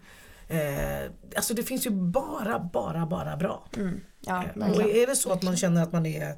[0.47, 3.65] Eh, alltså det finns ju bara, bara, bara bra.
[3.77, 4.01] Mm.
[4.19, 6.35] Ja, Eh, och är det så att man känner att man är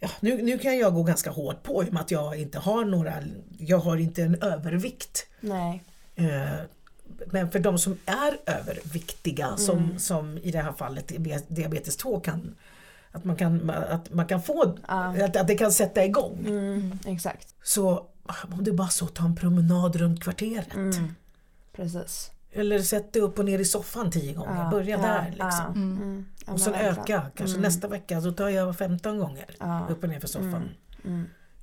[0.00, 2.58] Ja, nu, nu kan jag gå ganska hårt på i och med att jag inte
[2.58, 3.14] har några,
[3.58, 5.26] jag har inte en övervikt.
[5.40, 5.82] Nej.
[6.14, 6.60] Eh,
[7.26, 9.98] Men för de som är överviktiga som, Mm.
[9.98, 12.54] som i det här fallet diabe- diabetes 2 kan
[13.12, 15.24] att man kan, att man kan få, Ja.
[15.24, 16.44] att, att det kan sätta igång.
[16.46, 16.98] Mm.
[17.06, 17.54] Exakt.
[17.62, 18.06] Så
[18.52, 20.74] om du bara så tar en promenad runt kvarteret.
[20.74, 21.14] Mm.
[21.72, 22.30] Precis.
[22.54, 24.62] Eller sätt dig upp och ner i soffan tio gånger.
[24.64, 25.48] Ja, Börja ja, där liksom.
[25.50, 25.66] ja.
[25.74, 26.24] Mm.
[26.46, 27.22] Ja, Och sen öka.
[27.34, 27.62] Kanske Mm.
[27.62, 29.44] nästa vecka så tar jag 15 gånger.
[29.60, 29.86] Ja.
[29.90, 30.68] Upp och ner för soffan.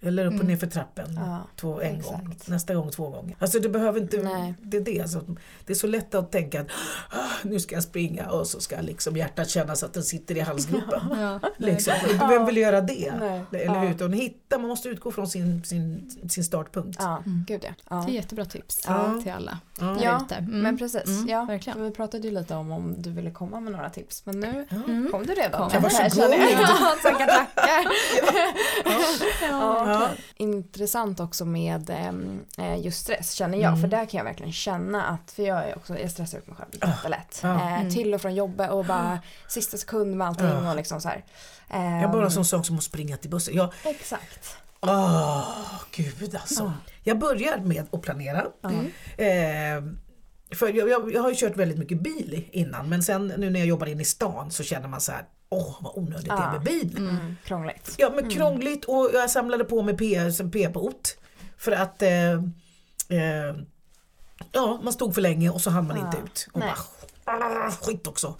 [0.01, 0.13] Mm.
[0.19, 1.13] Eller upp och ner för trappen.
[1.15, 2.17] Ja, Två, en exakt.
[2.17, 2.35] gång.
[2.45, 3.35] Nästa gång två gånger.
[3.39, 4.53] Alltså det behöver inte, Nej.
[4.61, 5.01] det är det.
[5.01, 5.21] Alltså,
[5.65, 6.67] det är så lätt att tänka att
[7.09, 10.39] "Ah, nu ska jag springa och så ska liksom hjärtat kännas att den sitter i
[10.39, 11.01] halsgropen.
[11.19, 11.39] Ja.
[11.57, 11.93] liksom.
[12.29, 13.13] Vem vill göra det?
[13.19, 13.43] Nej.
[13.51, 13.73] Eller Ja.
[13.79, 13.91] hur?
[13.91, 16.97] Utan hitta, man måste utgå från sin, sin, sin startpunkt.
[17.01, 17.69] Ja, gud ja.
[17.89, 18.03] ja.
[18.07, 19.19] Det är jättebra tips Ja.
[19.23, 19.59] till alla.
[19.79, 19.85] Ja.
[19.85, 20.35] där Ja, ute.
[20.35, 20.59] Mm.
[20.61, 21.05] men precis.
[21.07, 21.83] Mm, ja, verkligen.
[21.83, 24.25] vi pratade ju lite om om du ville komma med några tips.
[24.25, 25.11] Men nu Mm.
[25.11, 25.69] kom du redan.
[25.69, 25.69] Kom.
[25.73, 25.89] Ja,
[27.03, 27.91] Tackar, tackar.
[29.93, 30.01] Ja.
[30.01, 30.09] Ja.
[30.35, 33.67] Intressant också med ehm, eh, just stress känner jag.
[33.67, 33.81] Mm.
[33.81, 36.55] För där kan jag verkligen känna att, för jag är också, jag stressar ut mig
[36.55, 37.39] själv jättelätt.
[37.43, 37.49] Ja.
[37.55, 37.91] Eh, Mm.
[37.93, 40.69] Till och från jobbet och bara sista sekund med allting Ja.
[40.69, 41.23] och liksom så här.
[41.69, 43.55] Jag har bara en Ehm, sån sak som att springa till bussen.
[43.55, 44.57] Jag, Exakt.
[44.79, 45.47] åh,
[45.91, 46.73] gud alltså.
[47.03, 48.45] Jag börjar med att planera.
[48.63, 48.85] Mm.
[49.17, 49.93] Eh,
[50.55, 53.59] för jag, jag, jag har ju kört väldigt mycket bil innan men sen nu när
[53.59, 56.37] jag jobbar in i stan så känner man så här, åh vad onödigt det är
[56.37, 56.51] Ja.
[56.51, 56.97] med bil.
[56.97, 57.35] Mm.
[57.45, 57.95] Krångligt.
[57.97, 61.17] Ja men krångligt och jag samlade på mig P, som P-bot.
[61.57, 62.31] För att eh,
[63.09, 63.55] eh,
[64.51, 66.05] ja, man stod för länge och så hann man Ja.
[66.05, 66.47] inte ut.
[66.51, 66.69] Och Nej.
[67.25, 67.35] bara,
[67.67, 68.35] "Ah, skit också.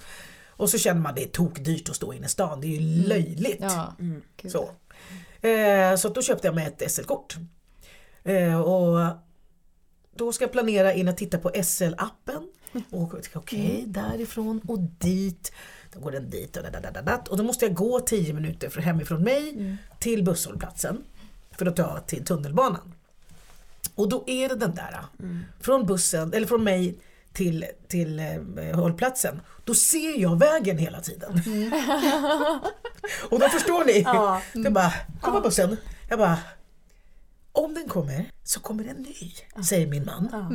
[0.50, 3.08] Och så känner man det är tokdyrt att stå inne i stan, det är ju
[3.08, 3.58] löjligt.
[3.62, 3.96] Ja.
[4.00, 4.22] Mm.
[4.46, 4.70] Så.
[5.48, 7.36] Eh, så då köpte jag mig ett SL-kort.
[8.24, 9.00] Eh, och
[10.16, 12.48] då ska jag planera in att titta på SL-appen.
[12.90, 15.52] Och Okej, därifrån och dit.
[15.94, 17.28] Då går den dit och, dadadadadat.
[17.28, 21.04] och då måste jag gå 10 minuter hemifrån mig till busshållplatsen.
[21.58, 22.94] För att ta till tunnelbanan.
[23.96, 25.06] Och då är det den där.
[25.60, 26.98] Från bussen, eller från mig
[27.34, 29.42] till, till eh, hållplatsen.
[29.64, 31.32] Då ser jag vägen hela tiden.
[33.30, 34.02] och då förstår ni.
[34.02, 34.42] Ja.
[34.54, 35.78] Det bara, kommer bussen?
[36.10, 36.38] Jag bara,
[37.52, 39.34] om den kommer så kommer en ny,
[39.64, 40.30] säger min man.
[40.32, 40.52] Ja.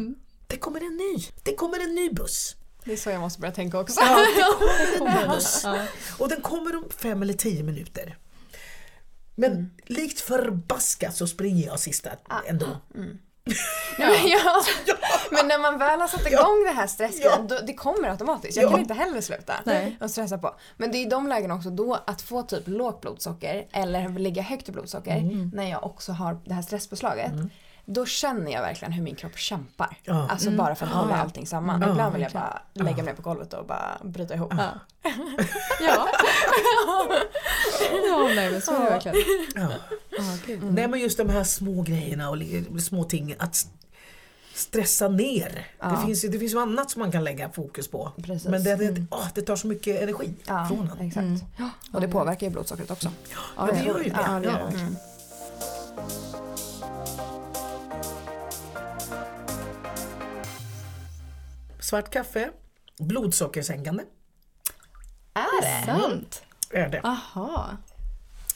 [0.47, 2.57] Det kommer en ny, det kommer en ny buss.
[2.85, 4.01] Det är så jag måste börja tänka också.
[4.01, 5.61] Ja, det kommer en ny buss.
[5.65, 5.87] Ja.
[6.19, 8.19] Och den kommer om fem eller tio minuter.
[9.35, 12.11] Men likt förbaskat så springer jag sista
[12.47, 12.67] ändå.
[12.95, 13.17] Nej,
[13.99, 14.63] men, ja.
[15.31, 16.41] men när man väl har satt Ja.
[16.41, 17.61] igång det här stressgrejen, Ja.
[17.67, 18.57] det kommer automatiskt.
[18.57, 18.71] Jag Ja.
[18.71, 19.97] kan inte heller sluta Nej.
[20.01, 20.55] och stressa på.
[20.77, 24.43] Men det är i de lägena också då att få typ lågt blodsocker eller ligga
[24.43, 25.51] högt i blodsocker Mm.
[25.55, 27.33] när jag också har det här stresspåslaget.
[27.89, 29.99] Då känner jag verkligen hur min kropp kämpar.
[30.03, 30.29] Ja.
[30.31, 31.83] Alltså bara för att hålla allting samman.
[31.83, 34.53] Ja, Ibland vill jag bara lägga mig på golvet och bara bryta ihop.
[34.59, 34.71] Ja.
[35.81, 36.09] Ja.
[38.09, 39.17] ja, nej men så är det verkligen.
[40.19, 40.63] Ja, gud.
[40.75, 42.37] Nej men just de här små grejerna och
[42.83, 43.35] små ting.
[43.39, 43.67] Att
[44.55, 45.67] stressa ner.
[45.81, 45.89] Ja.
[45.89, 48.13] Det, finns, ju- det finns ju annat som man kan lägga fokus på.
[48.23, 48.49] Precis.
[48.49, 51.07] Men det, det, åh, det tar så mycket energi Ja, från en.
[51.07, 51.25] exakt.
[51.25, 51.39] Mm.
[51.59, 53.11] Ja, och det påverkar ju blodsockret också.
[53.57, 54.21] Ja, det gör ju det.
[54.27, 54.79] Ja, det gör det.
[54.81, 54.97] Mm.
[61.81, 62.51] Svart kaffe,
[62.99, 64.05] blodsockersänkande
[65.35, 65.87] Är det?
[65.87, 66.43] Sant.
[66.71, 67.01] är det.
[67.05, 67.77] Aha.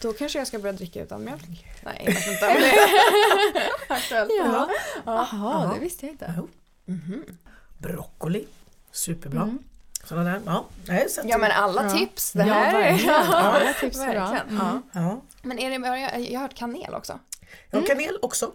[0.01, 1.67] Då kanske jag ska börja dricka utan mjölk.
[1.85, 4.31] Nej, jag vet inte om det är aktuellt.
[4.39, 4.69] Ja.
[5.07, 5.13] Ja.
[5.13, 5.75] Aha, Ja.
[5.75, 6.35] det visste jag inte.
[6.37, 6.49] Jo.
[6.85, 7.25] Mhm.
[7.79, 8.47] Broccoli,
[8.93, 9.43] superbra.
[9.43, 9.59] Mm.
[10.05, 10.41] Sådana där.
[10.47, 11.91] Ja, nej, så Ja men alla Ja.
[11.99, 12.33] tips.
[12.33, 12.91] Det Ja, här är...
[12.91, 13.15] verkligen.
[13.33, 14.21] Alla tips är bra.
[14.31, 14.49] Verkligen.
[14.49, 14.83] Mm.
[14.93, 15.01] Ja.
[15.01, 15.21] ja.
[15.43, 17.19] Men är det, jag, jag har hört kanel också.
[17.71, 18.53] ja, kanel också.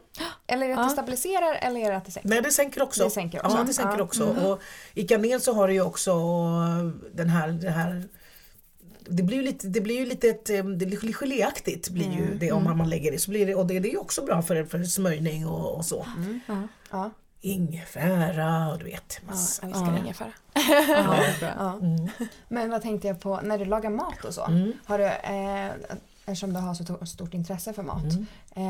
[0.47, 0.83] Eller är det att Ja.
[0.83, 2.29] det stabiliserar eller är det att det sänker?
[2.29, 3.03] Nej, det sänker också.
[3.03, 3.57] Det sänker också.
[3.57, 4.03] Ja, det sänker Ja.
[4.03, 4.23] också.
[4.29, 4.43] Mm.
[4.45, 4.61] Och
[4.93, 6.13] I kanel så har du ju också
[7.13, 8.03] den här, det här
[9.09, 12.23] det blir ju lite, det blir ju lite ett, eh, det blir geléaktigt blir ju
[12.25, 12.39] Mm.
[12.39, 13.19] det om man lägger det.
[13.19, 15.85] Så blir det och det, det är ju också bra för, för smörjning och, och
[15.85, 16.05] så.
[16.47, 16.67] Ja.
[16.91, 19.19] Ja, Ingefära och du vet.
[19.21, 19.61] ja Massa.
[19.67, 19.99] jag älskar Ja.
[19.99, 20.31] ingefära.
[21.41, 21.47] Ja.
[21.57, 21.73] Ja.
[21.81, 22.09] Mm.
[22.47, 24.45] Men vad tänkte jag på när du lagar mat och så?
[24.45, 24.73] Mm.
[24.85, 25.71] Har du, eh,
[26.25, 28.25] eftersom du har så to- stort intresse för mat, Mm.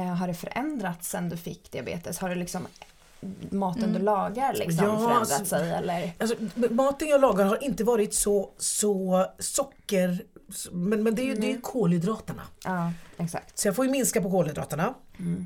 [0.09, 2.19] eh, har det förändrats sen du fick diabetes?
[2.19, 2.67] Har det liksom
[3.49, 3.93] maten Mm.
[3.93, 6.13] du lagar liksom Ja, förändrat alltså- sig eller?
[6.19, 6.35] Alltså,
[6.69, 10.23] maten jag lagar har inte varit så, så socker
[10.71, 12.41] men, men det är ju det är kolhydraterna.
[12.63, 13.59] Ja, exakt.
[13.59, 14.93] Så jag får ju minska på kolhydraterna.
[15.19, 15.45] Mm.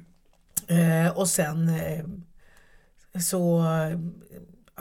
[0.68, 2.06] Eh, och sen eh,
[3.22, 4.00] så eh,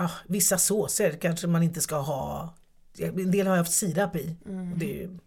[0.04, 2.54] ah, vissa såser kanske man inte ska ha.
[2.98, 4.36] En del har jag haft sirap i.
[4.46, 4.78] Mm.
[4.78, 5.18] Det är ju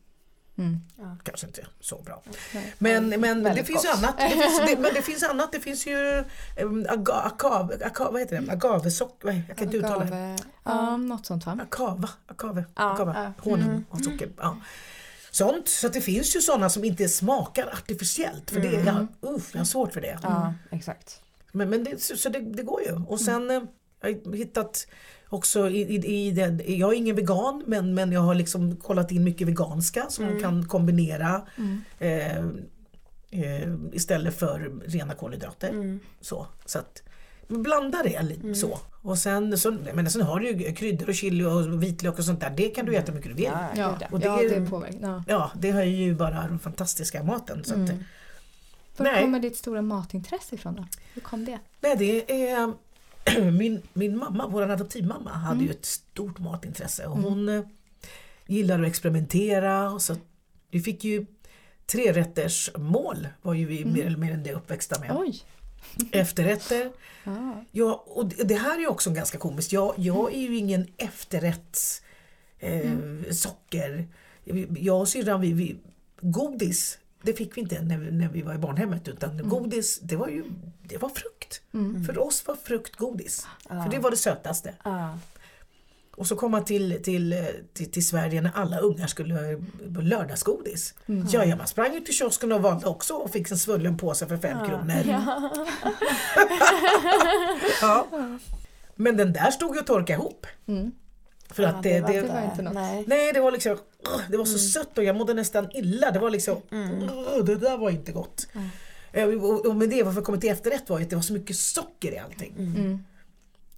[0.61, 0.79] Mm.
[0.97, 1.17] Ja.
[1.23, 2.21] kanske inte så bra.
[2.53, 2.73] Nej.
[2.77, 4.17] Men, men det Väldigt finns ju annat.
[4.17, 5.51] Det finns, det, men det finns annat.
[5.51, 6.23] Det finns ju
[6.61, 8.51] um, aga, agave, agave, vad heter det?
[8.51, 9.43] Agavesocker.
[9.47, 10.11] Jag kan inte uttala det.
[10.11, 11.59] Agave- Ja, något sånt va?
[11.63, 13.13] Akava, akave, Ja, akava.
[13.23, 13.33] ja.
[13.51, 13.85] honung Mm.
[13.89, 14.29] och socker.
[14.37, 14.57] Ja.
[15.31, 15.67] Sånt.
[15.69, 18.51] Så att det finns ju sådana som inte smakar artificiellt.
[18.51, 18.85] För det, Mm.
[18.85, 20.19] jag, uff, jag har svårt för det.
[20.23, 21.21] Ja, exakt.
[21.51, 22.91] Men, men det, så så det, det går ju.
[23.07, 23.61] Och sen eh,
[24.01, 24.87] jag har hittat
[25.31, 29.11] också i, i, i den, jag är ingen vegan men, men jag har liksom kollat
[29.11, 30.43] in mycket veganska som man Mm.
[30.43, 31.81] kan kombinera Mm.
[31.99, 32.37] eh,
[33.43, 35.69] eh, istället för rena kolhydrater.
[35.69, 35.99] Mm.
[36.21, 37.03] Så, så att
[37.47, 38.55] blanda det lite Mm.
[38.55, 38.79] så.
[39.03, 42.39] Och sen, så, men sen har du ju kryddor och chili och vitlök och sånt
[42.39, 42.49] där.
[42.57, 43.43] Det kan du äta hur mycket du vill.
[43.53, 44.07] Ja, Ja.
[44.11, 44.97] Och det ja, det påverkar.
[45.01, 45.23] Ja.
[45.27, 47.63] Ja, det har ju bara den fantastiska maten.
[47.63, 48.03] Så att, Mm.
[48.97, 49.21] Var Nej.
[49.23, 50.85] kommer ditt stora matintresse ifrån då?
[51.13, 51.59] Hur kom det?
[51.81, 52.73] Nej, det är
[53.51, 55.65] min, min mamma, vår adoptivmamma, hade Mm.
[55.65, 57.63] ju ett stort matintresse och hon eh,
[58.47, 59.91] gillade att experimentera.
[59.91, 60.15] Och så
[60.71, 61.25] vi fick ju
[61.85, 63.93] trerätters mål var ju vi Mm.
[63.93, 65.11] mer eller mindre uppväxta med.
[65.17, 65.41] Oj!
[66.11, 66.91] Efterrätter.
[67.23, 67.63] Ja.
[67.71, 69.71] Ja, och det, här är också ganska komiskt.
[69.71, 72.01] Jag, jag är ju ingen efterrätts
[72.59, 72.91] eh,
[73.31, 74.07] socker.
[74.79, 75.75] Jag och syrran, vi, vi,
[76.21, 80.15] godis, det fick vi inte när vi, när vi var i barnhemmet utan godis, det
[80.15, 80.43] var ju
[80.81, 81.61] det var frukt.
[81.73, 82.03] Mm.
[82.03, 83.47] För oss var frukt godis.
[83.69, 83.83] Ja.
[83.83, 84.73] För det var det sötaste.
[84.83, 85.17] Ja.
[86.15, 89.61] Och så kom man till, till, till, till Sverige när alla ungar skulle
[89.95, 90.93] på lördagsgodis.
[91.05, 91.27] Mm.
[91.31, 94.27] Ja, ja, man sprang ut till kiosken och valde också och fick en svullen påse
[94.27, 95.03] för fem kronor.
[97.81, 98.07] Ja.
[98.95, 100.47] Men den där stod ju och torkade ihop.
[100.67, 100.91] Mm.
[101.51, 102.73] För att det, det, det var inte något.
[102.73, 103.03] Nej.
[103.07, 103.77] Nej, det var liksom,
[104.29, 106.11] det var så sött och jag mådde nästan illa.
[106.11, 108.47] Det var liksom, åh, det där var inte gott.
[109.11, 111.23] Eh, Och, och med det, varför jag kommit till efterrätt var ju att det var
[111.23, 112.53] så mycket socker i allting.
[112.57, 113.03] Mm.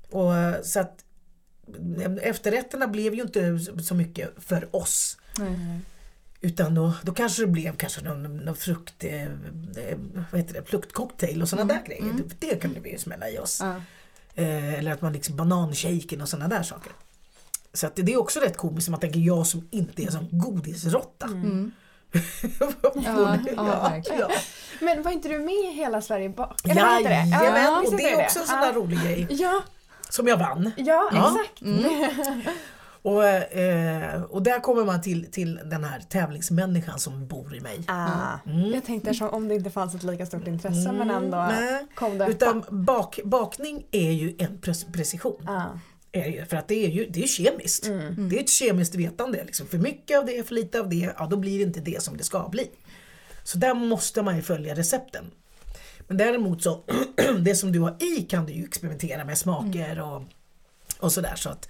[0.09, 1.05] Och, eh, så att
[2.01, 5.17] eh, efterrätterna blev ju inte så mycket för oss.
[6.41, 9.27] Utan då, då kanske det blev kanske någon, någon frukt, eh,
[10.31, 12.13] vad heter det, fruktcocktail och sådana där grejer.
[12.13, 13.59] Det, det kunde vi ju smälla i oss.
[13.61, 13.75] Ja.
[14.35, 16.91] Eh, eller att man liksom bananshaken och sådana där saker.
[17.73, 20.27] Så att det, är också rätt komiskt om man tänker jag som inte är som
[20.31, 21.25] godisrotta.
[21.25, 21.71] Mm.
[22.59, 24.19] ja, ja, verkligen.
[24.19, 24.29] ja.
[24.81, 26.71] Men var inte du med i Hela Sverige bakar?
[26.71, 27.25] Eller det?
[27.31, 28.73] Ja, och det är också en sån där Ja.
[28.73, 29.61] rolig grej Ja,
[30.09, 30.71] som jag vann.
[30.77, 31.35] ja, Ja.
[31.39, 31.61] exakt.
[33.05, 37.83] Och, eh, och där kommer man till, till den här tävlingsmänniskan som bor i mig.
[37.87, 38.37] Ah.
[38.45, 38.71] Mm.
[38.71, 42.17] Jag tänkte som om det inte fanns ett lika stort intresse men ändå Nej, kom
[42.17, 42.27] det.
[42.27, 45.47] utan bak, bakning är ju en pre- precision.
[45.49, 45.63] Ah.
[46.15, 47.83] Är det ju, för att det är ju det är kemiskt.
[48.29, 49.43] Det är ett kemiskt vetande.
[49.43, 49.67] Liksom.
[49.67, 52.17] För mycket av det, för lite av det, ja då blir det inte det som
[52.17, 52.69] det ska bli.
[53.43, 55.31] Så där måste man ju följa recepten.
[56.07, 56.83] Men däremot så,
[57.39, 60.23] det som du har i kan du ju experimentera med smaker och,
[60.99, 61.35] och sådär.
[61.35, 61.69] Så att,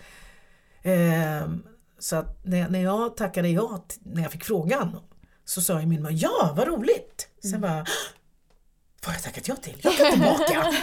[0.84, 1.64] ehm,
[2.00, 5.00] så att när, när jag tackade ja när jag fick frågan
[5.46, 7.28] så sa ju min mamma ja vad roligt.
[7.44, 7.86] Sen bara
[9.06, 9.78] vad har jag tackat ja till?
[9.82, 10.74] Jag kan tillbaka.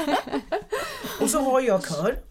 [1.20, 2.29] och så har jag kör.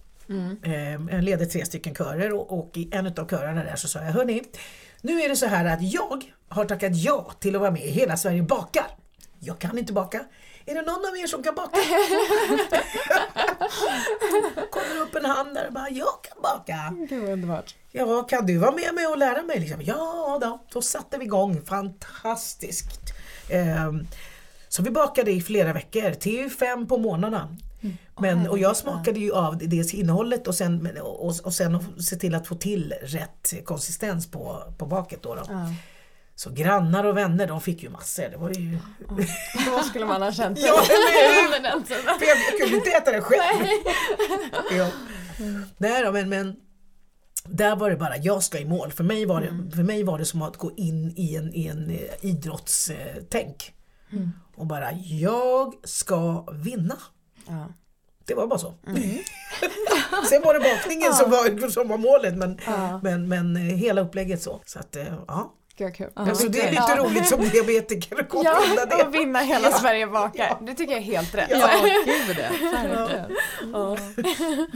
[0.64, 4.00] Eh, Jag leder tre stycken körer och, och i en av körerna där så sa
[4.00, 4.44] jag hörni
[5.02, 7.90] nu är det så här att jag har tackat ja till att vara med i
[7.92, 8.86] Hela Sverige bakar.
[9.40, 10.26] Jag kan inte baka.
[10.66, 11.78] är det någon av er som kan baka?
[14.72, 16.94] Kommer upp en hand där och bara, jag kan baka.
[17.10, 17.76] Gud underbart.
[17.92, 19.60] Ja, kan du vara med mig och lära mig?
[19.60, 19.82] Liksom?
[19.82, 21.62] Ja då, då satte vi igång.
[21.66, 23.14] Fantastiskt!
[23.52, 24.08] Ehm,
[24.70, 27.56] så vi bakade i flera veckor, till fem på morgnarna.
[28.20, 32.36] Men, och jag smakade ju av dels innehållet och sen, och, och sen se till
[32.36, 35.24] att få till rätt konsistens på, på baket.
[35.24, 35.42] Då, då.
[35.48, 35.74] Ja.
[36.36, 38.30] Så grannar och vänner de fick ju massor.
[38.30, 38.78] Det var ju...
[39.66, 40.82] Då skulle man ha känt Ja,
[41.46, 42.04] under den tiden.
[42.20, 43.68] För jag, jag kunde inte äta det själv.
[44.78, 44.90] ja.
[45.78, 46.56] Nej då, men, men
[47.46, 48.92] där var det bara, jag ska i mål.
[48.92, 51.68] För mig var det, för mig var det som att gå in i en, i
[51.68, 53.74] en eh, idrottstänk.
[54.56, 56.98] Och bara, jag ska vinna.
[57.50, 57.68] Ja.
[58.26, 58.74] Det var bara så.
[60.30, 63.00] Sen var det bakningen som, var, som var målet men, Ja.
[63.04, 64.62] men, men eh, hela upplägget så.
[64.66, 65.54] Så att, eh, ja.
[65.78, 66.10] Gud kul.
[66.16, 67.04] Alltså, det är lite Ja.
[67.04, 69.04] roligt som diabetiker att Ja, det.
[69.04, 70.58] och vinna hela Sverige bakar.
[70.62, 71.48] Det tycker jag är helt rätt.
[71.50, 71.70] Ja,
[72.06, 72.52] gud det.
[72.72, 73.32] Verkligen.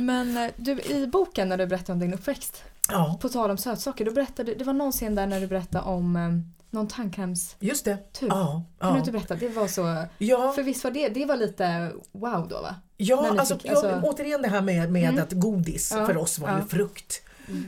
[0.06, 3.58] Men eh, du, i boken när du berättade om din uppväxt, Ja, på tal om
[3.58, 6.30] sötsaker, då berättade, det var någon scen där när du berättade om eh,
[6.74, 7.64] någon tandkrämstub.
[7.64, 7.98] just det.
[8.20, 8.98] Kan Ja, du ja.
[8.98, 9.36] inte berätta?
[9.36, 10.52] Det var så, ja.
[10.56, 12.76] för visst var det, det var lite wow då va?
[12.98, 15.24] Ja, alltså, fick- alltså- men återigen det här med, med Mm.
[15.24, 17.22] att godis Ja, för oss var ju frukt.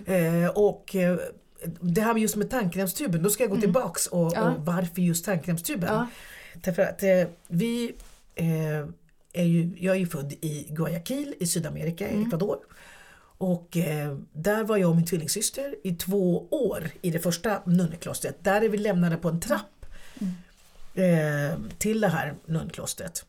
[0.06, 1.18] Eh, och eh,
[1.82, 4.54] det här just med tandkrämstuben, då ska jag gå tillbaks och, Mm.
[4.54, 6.06] Och varför just tandkrämstuben.
[6.54, 7.10] Därför att eh,
[7.48, 7.96] vi
[8.36, 8.88] eh,
[9.34, 12.22] är ju, jag är ju född i Guayaquil i Sydamerika, Mm.
[12.22, 12.58] i Ecuador.
[13.46, 18.44] Och eh, där var jag och min tvillingsyster i två år i det första nunneklostret.
[18.44, 19.86] Där är vi lämnade på en trapp
[20.94, 23.26] eh, till det här nunnklostret.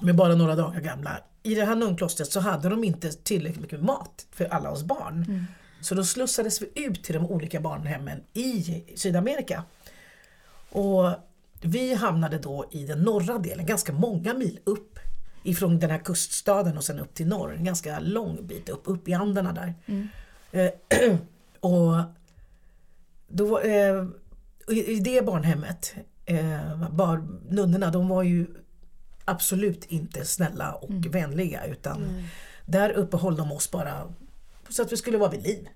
[0.00, 1.20] Med bara några dagar gamla.
[1.42, 5.46] I det här nunnklostret så hade de inte tillräckligt mycket mat för alla oss barn.
[5.80, 9.64] Så då slussades vi ut till de olika barnhemmen i Sydamerika.
[10.70, 11.10] Och
[11.60, 14.93] vi hamnade då i den norra delen, ganska många mil upp
[15.44, 17.54] ifrån den här kuststaden och sen upp till norr.
[17.54, 19.74] En ganska lång bit upp, upp i Anderna där.
[20.52, 20.70] Eh,
[21.60, 21.94] och
[23.28, 24.04] då, eh,
[24.68, 25.94] i, det barnhemmet,
[26.26, 28.46] eh, bar, nunnorna de var ju
[29.24, 31.98] absolut inte snälla och vänliga utan
[32.66, 34.14] där uppehöll de oss bara
[34.68, 35.68] så att vi skulle vara vid liv.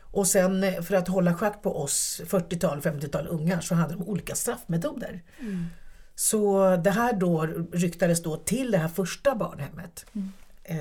[0.00, 4.02] Och sen eh, för att hålla schack på oss 40-tal, 50-tal ungar så hade de
[4.02, 5.22] olika straffmetoder.
[6.14, 10.06] Så det här då ryktades då till det här första barnhemmet.
[10.64, 10.76] Eh,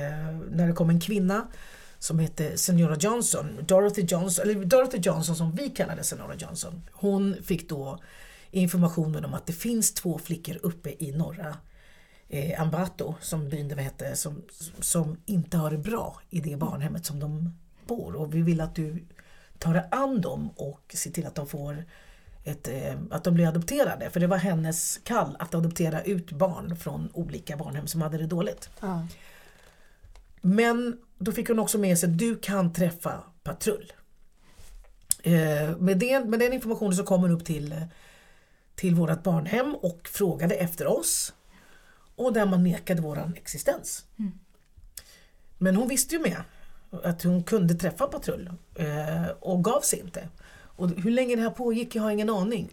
[0.51, 1.47] när det kom en kvinna
[1.99, 6.81] som hette Senora Johnson, Dorothy Johnson, eller Dorothy Johnson som vi kallade Senora Johnson.
[6.91, 7.99] Hon fick då
[8.51, 11.57] informationen om att det finns två flickor uppe i norra
[12.29, 14.41] eh, Ambato, som byn det hette, som,
[14.79, 17.57] som inte har det bra i det barnhemmet som de
[17.87, 18.15] bor.
[18.15, 19.05] Och vi vill att du
[19.59, 21.85] tar dig an dem och ser till att de får
[22.43, 24.09] ett, eh, att de blir adopterade.
[24.09, 28.27] För det var hennes kall att adoptera ut barn från olika barnhem som hade det
[28.27, 28.69] dåligt.
[28.79, 29.07] Ja.
[30.41, 33.93] Men då fick hon också med sig att du kan träffa patrull.
[35.23, 37.85] Eh, med, den, med den informationen så kom hon upp till,
[38.75, 41.33] till vårt barnhem och frågade efter oss.
[42.15, 44.05] Och där man nekade våran existens.
[45.57, 46.43] Men hon visste ju med
[47.03, 50.29] att hon kunde träffa patrull eh, och gav sig inte.
[50.83, 52.69] Och hur länge det här pågick, jag har ingen aning.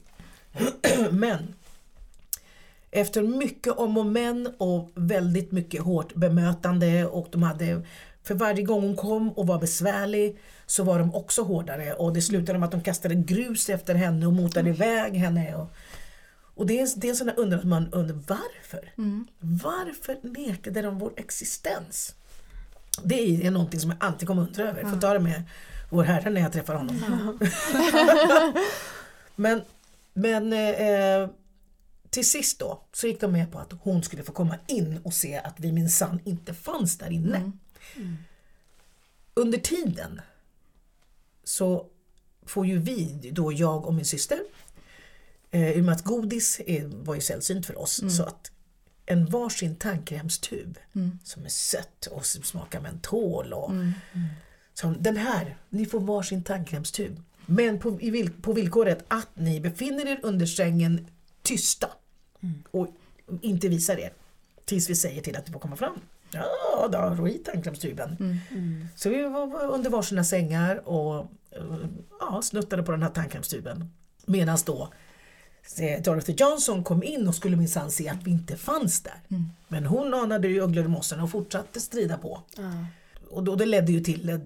[1.11, 1.55] Men
[2.91, 7.83] efter mycket om och men och väldigt mycket hårt bemötande och de hade
[8.23, 12.23] för varje gång hon kom och var besvärlig så var de också hårdare och det
[12.23, 15.55] slutade med att de kastade grus efter henne och motade iväg henne.
[15.55, 15.71] Och,
[16.55, 18.93] och det är, det är en sån där undran man undrar varför?
[19.39, 22.15] Varför nekade de vår existens?
[23.05, 24.81] Det är någonting som jag alltid kommer undra över.
[24.81, 25.43] Jag får ta det med
[25.91, 27.39] vår Herre när jag träffar honom.
[29.37, 29.63] men
[30.13, 31.31] men eh,
[32.11, 35.15] till sist då så gick de med på att hon skulle få komma in och
[35.15, 37.53] se att vi minsann inte fanns där inne.
[39.35, 40.21] Under tiden
[41.45, 41.87] så
[42.47, 44.41] får ju vi, då jag och min syster,
[45.51, 48.51] eh, i och med att godis är, var ju sällsynt för oss, så att
[49.07, 50.79] en varsin tandkrämstub
[51.25, 53.73] som är sött och som smakar mentol och
[54.81, 57.23] så den här, ni får varsin tandkrämstub.
[57.47, 61.07] Men på, i på villkoret att ni befinner er under sängen
[61.43, 61.91] tysta
[62.71, 62.89] och
[63.41, 64.13] inte visar er
[64.65, 66.01] tills vi säger till att du får komma fram.
[66.33, 68.17] Ja, då har i tandkrämstuben.
[68.97, 71.19] Så vi var under varsina sängar och
[71.51, 71.77] eh,
[72.21, 73.91] ja, snuttade på den här tandkrämstuben.
[74.27, 74.93] Medan då
[75.79, 79.21] eh, Dorothy Johnson kom in och skulle minsann se att vi inte fanns där.
[79.69, 82.43] Men hon anade ju ugglor i mossen och fortsatte strida på.
[83.31, 84.39] Och då, det ledde ju till, eh,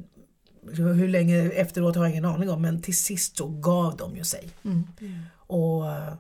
[0.73, 4.25] hur länge efteråt har jag ingen aning om, men till sist så gav de ju
[4.25, 4.49] sig.
[5.37, 6.15] Och eh,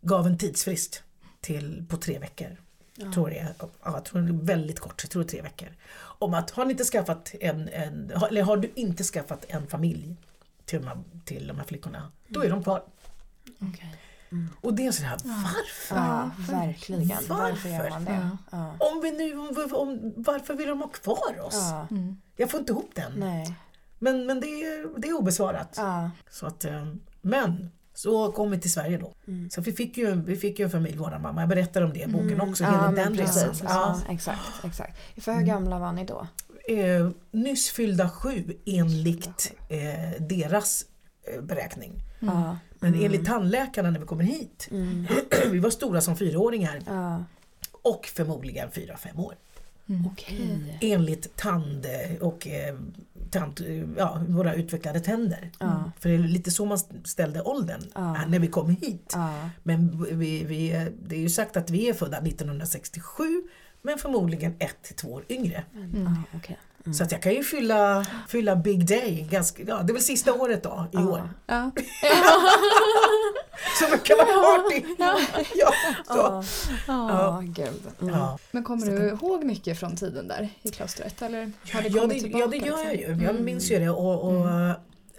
[0.00, 1.02] gav en tidsfrist
[1.40, 2.56] till, på tre veckor
[3.12, 5.68] tror det är, ja, jag tror det är väldigt kort, jag tror tre veckor.
[5.96, 10.16] Om att har ni inte skaffat en, en eller har du inte skaffat en familj
[10.64, 12.82] till de här, till de här flickorna, då är de kvar.
[13.60, 14.00] Okej.
[14.60, 15.96] Och det är sådär, varför?
[15.96, 17.08] Ja, verkligen.
[17.08, 17.34] Varför?
[17.34, 18.30] Varför gör man det?
[18.50, 18.76] Ja.
[18.78, 21.54] Om vi nu, om, om, varför vill de ha kvar oss?
[21.54, 21.86] Ja.
[22.36, 23.12] Jag får inte ihop den.
[23.16, 23.54] Nej.
[24.04, 25.74] Men, men det, är, det är obesvarat.
[25.76, 26.10] Ja.
[26.30, 26.86] Så att, eh,
[27.22, 29.14] men så kom vi till Sverige då.
[29.28, 29.50] Mm.
[29.50, 31.40] Så vi fick, ju, vi fick ju en familj, våra mamma.
[31.42, 33.48] Jag berättar om det i boken också, hela Ja, den resan.
[33.48, 33.64] precis.
[33.68, 34.00] Ja.
[34.10, 34.96] Exakt, exakt.
[35.24, 36.26] För hur gamla var ni då?
[36.68, 40.84] Eh, nyss fyllda sju enligt eh, deras
[41.34, 41.92] eh, beräkning.
[42.20, 42.58] Ja.
[42.80, 45.06] Men enligt tandläkarna när vi kommer hit, Mm.
[45.50, 46.80] vi var stora som fyraåringar
[47.82, 49.34] och förmodligen fyra, fem år.
[50.06, 50.78] Okej.
[50.80, 51.86] Enligt tand
[52.20, 52.76] och eh,
[53.30, 53.60] tand,
[53.96, 55.50] ja, våra utvecklade tänder.
[55.58, 55.90] Ja.
[56.00, 59.14] För det är lite så man ställde åldern eh, när vi kom hit.
[59.62, 63.42] Men vi, vi, det är ju sagt att vi är födda 1967
[63.82, 65.64] men förmodligen ett till två år yngre.
[66.32, 66.38] Ja,
[66.84, 66.94] okej.
[66.94, 70.32] Så att jag kan ju fylla, fylla Big Day, ganska, ja, det är väl sista
[70.34, 71.30] året då i år.
[71.46, 71.70] Ja.
[73.78, 74.82] Så vi kan ha party!
[74.98, 75.72] Ja,
[76.06, 76.14] så.
[76.14, 76.44] Ja.
[76.86, 77.08] Ja.
[77.10, 77.82] Ja, gud.
[78.00, 78.14] Mm.
[78.14, 78.38] Ja.
[78.50, 81.22] Men kommer du ihåg mycket från tiden där i klostret?
[81.22, 82.38] Eller har det Ja, det, tillbaka?
[82.38, 83.18] ja, det gör jag liksom?
[83.18, 83.24] ju.
[83.24, 83.90] Jag minns ju det.
[83.90, 84.46] Och, och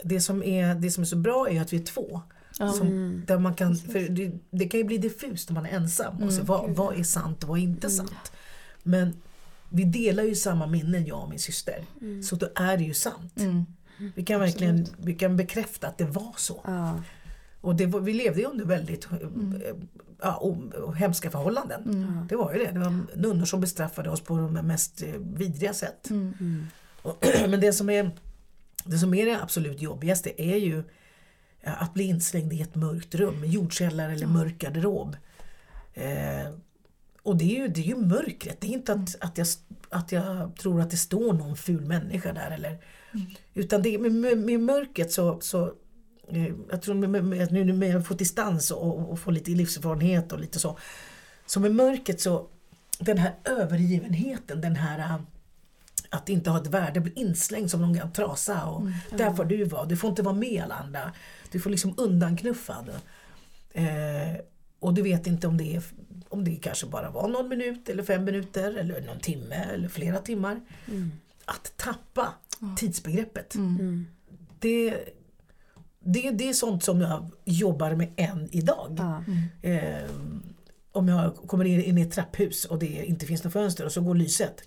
[0.03, 2.21] det, som är, det som är så bra är att vi är två.
[2.59, 2.71] Ja.
[2.71, 6.23] Som, där man kan, för det, det kan ju bli diffust när man är ensam.
[6.23, 8.31] Och så, vad, vad är sant och vad är inte sant?
[8.83, 9.13] Men
[9.69, 11.85] vi delar ju samma minnen jag och min syster.
[12.23, 13.39] Så då är det ju sant.
[13.39, 13.65] Mm.
[14.15, 16.61] Vi kan verkligen vi kan bekräfta att det var så.
[16.65, 17.01] Ja.
[17.61, 19.17] Och det var, vi levde ju under väldigt eh,
[20.21, 21.81] ja, o- och hemska förhållanden.
[22.29, 22.71] Det var ju det.
[22.71, 26.09] Det var nunnor som bestraffade oss på de mest eh, vidriga sätt.
[27.01, 28.11] Och, men det som, är,
[28.85, 30.83] det som är det absolut jobbigaste är ju
[31.63, 35.15] ja, att bli inslängd i ett mörkt rum, jordkällare eller mörk garderob.
[35.93, 36.49] Eh,
[37.25, 39.47] och det är, ju, det är ju mörkret, det är inte att, att, jag,
[39.89, 42.51] att jag tror att det står någon ful människa där.
[42.51, 42.77] Eller,
[43.53, 45.73] Utan det, med, med, med mörkret så, så
[46.27, 49.51] eh, jag tror med, med, med, nu när jag får distans och, och får lite
[49.51, 50.77] livserfarenhet och lite så.
[51.45, 52.47] Så med mörkret så,
[52.99, 55.19] den här övergivenheten, den här eh,
[56.09, 59.85] att inte ha ett värde, bli inslängd som någon trasa och där får du vara,
[59.85, 61.11] du får inte vara med alla andra.
[61.51, 62.89] Du får liksom undanknuffad.
[63.73, 64.41] Eh,
[64.79, 65.83] och du vet inte om det, är,
[66.35, 70.19] om det kanske bara var någon minut eller fem minuter eller någon timme eller flera
[70.19, 70.61] timmar.
[71.45, 72.33] Att tappa
[72.77, 73.55] tidsbegreppet.
[73.55, 74.07] Mm.
[74.59, 74.97] Det,
[75.99, 78.95] det, det är sånt som jag jobbar med än idag.
[78.97, 79.23] Ja.
[79.69, 80.09] Eh,
[80.91, 83.91] om jag kommer in, in i ett trapphus och det inte finns något fönster och
[83.91, 84.61] så går lyset.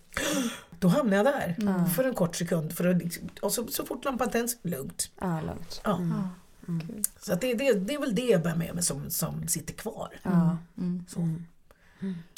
[0.79, 1.57] Då hamnar jag där
[1.95, 2.73] för en kort sekund.
[2.73, 5.11] För att, liksom- och så, så fort lampan tänds, lugnt.
[5.21, 5.81] Ja, lugnt.
[5.85, 6.01] Ja.
[6.01, 6.29] Ja.
[6.67, 7.07] Gud.
[7.21, 9.75] Så att det, det, det är väl det jag bär med mig som, som sitter
[9.75, 10.09] kvar.
[10.79, 11.05] Mm.
[11.09, 11.29] Så.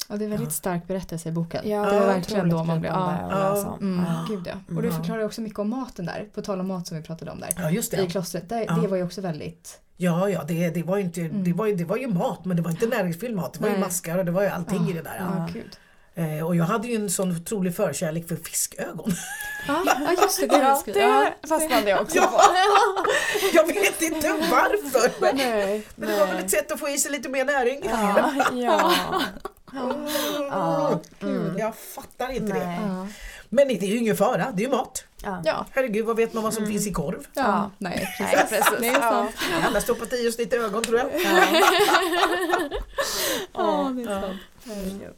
[0.09, 1.69] Och det är väldigt stark berättelse i boken.
[1.69, 2.91] Ja, det var verkligen då man blev...
[2.93, 3.65] Ja.
[3.67, 3.79] om.
[3.81, 4.25] Mm, Ja.
[4.29, 4.75] gud ja.
[4.75, 7.31] Och du förklarar också mycket om maten där, på tal om mat som vi pratade
[7.31, 7.49] om där.
[7.57, 8.07] Ja just I det.
[8.07, 8.73] klostret, där, Ja.
[8.73, 9.79] det var ju också väldigt...
[9.97, 12.57] Ja, ja det, det, var ju inte, det, var ju, det var ju mat men
[12.57, 13.53] det var inte näringsfylld mat.
[13.53, 13.81] Det var ju Nej.
[13.81, 15.15] maskar och det var ju allting i det där.
[15.19, 15.47] Ja, Ja.
[15.53, 15.77] gud.
[16.15, 19.11] Eh, och jag hade ju en sån otrolig förkärlek för fiskögon.
[19.67, 20.47] Ja, ja, just det.
[20.47, 22.27] Det, Ja, ja, det fastnade jag också Ja.
[22.27, 22.39] på.
[23.57, 26.97] Jag vet inte varför men, Nej, men det var väl ett sätt att få i
[26.97, 27.81] sig lite mer näring.
[27.85, 28.93] Ja, ja.
[29.73, 30.99] Ja.
[31.21, 31.57] Mm.
[31.57, 32.65] Jag fattar inte det.
[32.65, 32.79] Nej.
[32.87, 33.07] ja.
[33.49, 35.03] Men det är ju ingen fara, det är ju mat.
[35.23, 35.41] Ja.
[35.45, 35.65] ja.
[35.71, 37.25] Herregud, vad vet man vad som finns i korv?
[37.33, 37.41] ja.
[37.43, 37.69] Ja.
[37.77, 38.49] Nej, Nej, precis.
[38.49, 38.79] precis.
[38.79, 39.31] Det är sant.
[39.67, 41.07] Alla stoppat i oss lite ögon tror jag.
[43.53, 44.37] Ja, det är sant.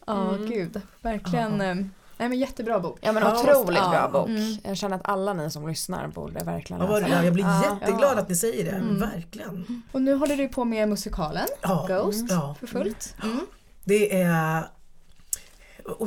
[0.05, 0.81] Ja, gud.
[1.01, 1.61] Verkligen.
[1.61, 1.75] eh,
[2.17, 2.97] Nej, men jättebra bok.
[3.01, 3.89] Ja men Ja, otroligt ja.
[3.89, 4.29] bra bok.
[4.29, 4.57] Mm.
[4.63, 7.25] Jag känner att alla ni som lyssnar borde verkligen Ja, läsa ja, den.
[7.25, 7.63] jag blir Ja.
[7.81, 8.21] jätteglad Ja.
[8.21, 9.83] att ni säger det, verkligen.
[9.91, 12.55] Och nu håller du på med musikalen Ja, Ghost ja.
[12.59, 13.15] för fullt.
[13.85, 13.99] Mm.
[13.99, 14.63] Det är...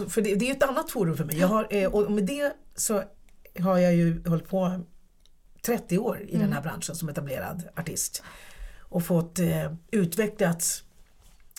[0.08, 1.38] För det, det är ett annat forum för mig.
[1.38, 3.02] Jag har, eh, och med det så
[3.60, 4.80] har jag ju hållit på
[5.62, 8.22] 30 år i den här branschen som etablerad artist.
[8.80, 10.82] Och fått eh, utvecklats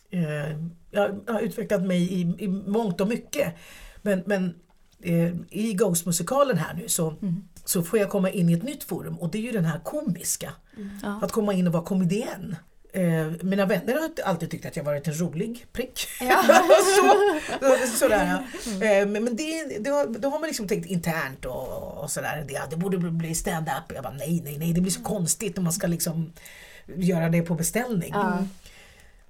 [0.09, 0.57] eh,
[0.91, 3.53] jag har utvecklat mig i, i mångt och mycket.
[4.01, 4.55] Men, men
[5.01, 7.13] eh, i Ghost-musikalen här nu så,
[7.65, 9.79] så får jag komma in i ett nytt forum och det är ju den här
[9.79, 10.53] komiska.
[11.03, 11.19] Ja.
[11.21, 12.55] Att komma in och vara komedienn.
[12.93, 16.07] Eh, mina vänner har alltid tyckt att jag varit en rolig prick.
[16.95, 18.39] så, sådär.
[18.81, 22.45] Eh, men det, det har, då har man liksom tänkt internt och, och sådär.
[22.47, 23.91] Det, ja, det borde bli stand-up.
[23.93, 26.33] Jag bara nej, nej, nej, det blir så konstigt om man ska liksom
[26.95, 28.13] göra det på beställning.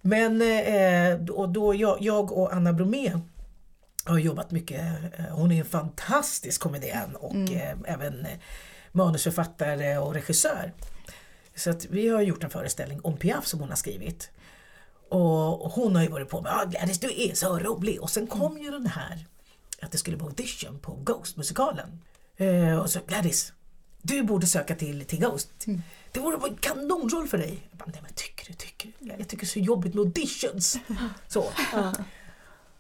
[0.02, 3.12] Men eh, och då jag, jag och Anna Bromé
[4.06, 4.82] har jobbat mycket.
[5.18, 8.28] eh, Hon är en fantastisk komedian och eh, även
[8.92, 10.72] manusförfattare och regissör.
[11.58, 14.32] Så att vi har gjort en föreställning om Piaf som hon har skrivit.
[15.10, 18.02] Och, hon har ju varit på mig, ah, Gladys du är så rolig.
[18.02, 19.26] Och sen kom ju den här
[19.82, 22.02] att det skulle vara audition på Ghost-musikalen.
[22.38, 23.54] Eh, och så Gladys,
[24.02, 25.50] du borde söka till, till Ghost.
[26.12, 27.68] Det vore en kanonroll för dig.
[27.70, 29.08] Jag bara, nej men tycker du, tycker du?
[29.08, 30.78] Jag tycker det är så jobbigt med auditions.
[31.28, 31.46] Så.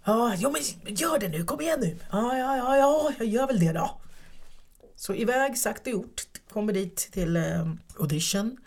[0.03, 1.97] Ja, ja men gör det nu, kom igen nu.
[2.11, 4.01] Ja, ja, ja, ja, jag gör väl det då.
[4.95, 6.21] Så iväg, sagt och gjort.
[6.53, 8.57] Kommer dit till eh, audition.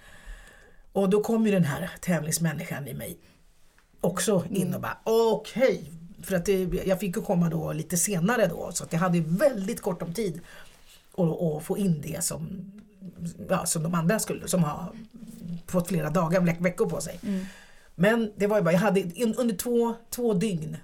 [0.93, 3.18] Och då kom ju den här tävlingsmänniskan i mig
[4.01, 5.93] också in och bara okej.
[6.22, 9.20] För att det, jag fick ju komma då lite senare då så att jag hade
[9.20, 10.41] väldigt kort om tid
[11.14, 12.72] att få in det som,
[13.49, 14.93] ja, som de andra skulle, som har
[15.66, 17.20] fått flera dagar, veck- veckor på sig.
[17.95, 19.01] Men det var ju bara, jag hade
[19.36, 20.76] under två, två dygn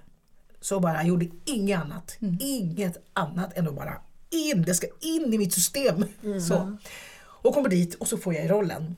[0.61, 2.17] så bara jag gjorde inget annat.
[2.39, 3.93] Inget annat än att bara
[4.29, 6.05] in, det ska in i mitt system.
[6.47, 6.77] Så.
[7.19, 8.95] Och kommer dit och så får jag i rollen.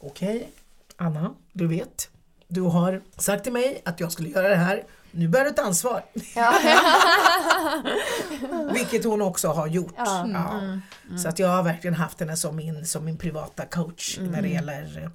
[0.00, 0.50] Okej,
[0.96, 2.08] Anna, du vet.
[2.48, 4.84] Du har sagt till mig att jag skulle göra det här.
[5.10, 6.02] Nu bär du ett ansvar.
[8.72, 9.94] Vilket hon också har gjort.
[9.96, 10.26] Ja.
[11.18, 14.48] Så att jag har verkligen haft henne som min, som min privata coach när det
[14.48, 15.10] gäller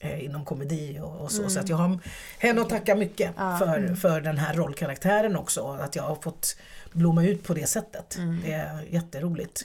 [0.00, 1.50] eh, inom komedi och, och så.
[1.50, 1.98] Så att jag har
[2.38, 5.78] henne att tacka mycket för, för den här rollkaraktären också.
[5.80, 6.56] Att jag har fått
[6.92, 8.18] blomma ut på det sättet.
[8.44, 9.64] Det är jätteroligt.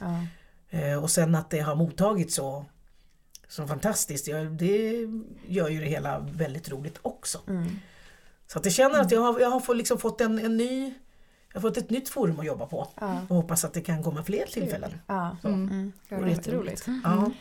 [0.70, 2.66] Eh, och sen att det har mottagits så,
[3.50, 4.28] så fantastiskt.
[4.28, 5.08] Ja, det
[5.48, 7.38] gör ju det hela väldigt roligt också.
[8.48, 10.94] Så att jag känner att jag har, jag har fått, liksom fått en, en ny
[11.54, 12.88] jag har fått ett nytt forum att jobba på
[13.28, 14.92] och hoppas att det kan komma fler tillfällen.
[15.08, 15.38] Ja.
[15.42, 15.48] Så.
[15.48, 15.92] Mm.
[16.10, 16.88] Det vore jätteroligt.
[16.88, 17.02] Mm.
[17.04, 17.32] Ja.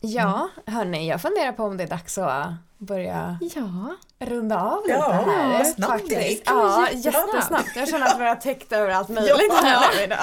[0.00, 3.96] ja, hörni, jag funderar på om det är dags att börja Ja.
[4.18, 5.64] runda av lite Ja, här.
[5.64, 6.10] snabbt faktiskt.
[6.20, 6.42] det gick.
[6.46, 7.76] Ja, Jättesnabbt.
[7.76, 10.18] Jag känner att vi har täckt över allt möjligt här nu idag.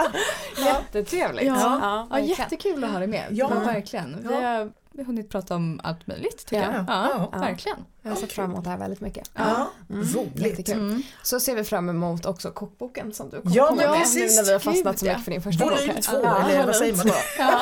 [0.58, 1.46] Jättetrevligt.
[1.46, 2.38] Ja, ja, verkligen.
[2.40, 3.26] jättekul att ha dig med.
[3.32, 3.52] Ja.
[3.54, 3.60] Ja.
[3.60, 4.28] Verkligen.
[4.28, 4.48] Vi Ja.
[4.48, 6.74] har, vi har hunnit prata om allt möjligt tycker Ja.
[6.74, 6.86] jag.
[6.88, 7.40] Ja, Ja.
[7.40, 7.78] verkligen.
[8.02, 9.30] Jag har sett fram emot det här väldigt mycket.
[9.34, 10.36] Ja, roligt.
[10.36, 10.74] Jättekul.
[10.80, 11.04] Mm.
[11.24, 14.32] Så ser vi fram emot också kokboken som du kommer Ja, komma men med precis.
[14.32, 15.12] nu när vi har fastnat Gud, så ja.
[15.12, 15.74] mycket för din första bok.
[15.80, 17.14] Volym två, Ja, eller vad volym säger man?
[17.38, 17.62] Ja.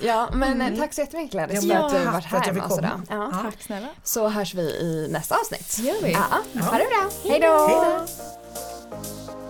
[0.00, 2.62] Ja, men eh, tack så jättemycket Gladys Ja, för att du har varit här med
[2.64, 3.00] oss idag.
[3.42, 3.88] Tack snälla.
[4.04, 5.76] Så hörs vi i nästa avsnitt.
[5.76, 6.12] Det gör vi.
[6.12, 6.60] Ja, Ja.
[6.62, 7.10] ha det bra.
[7.30, 7.66] Hej då!
[7.66, 9.43] Hej då!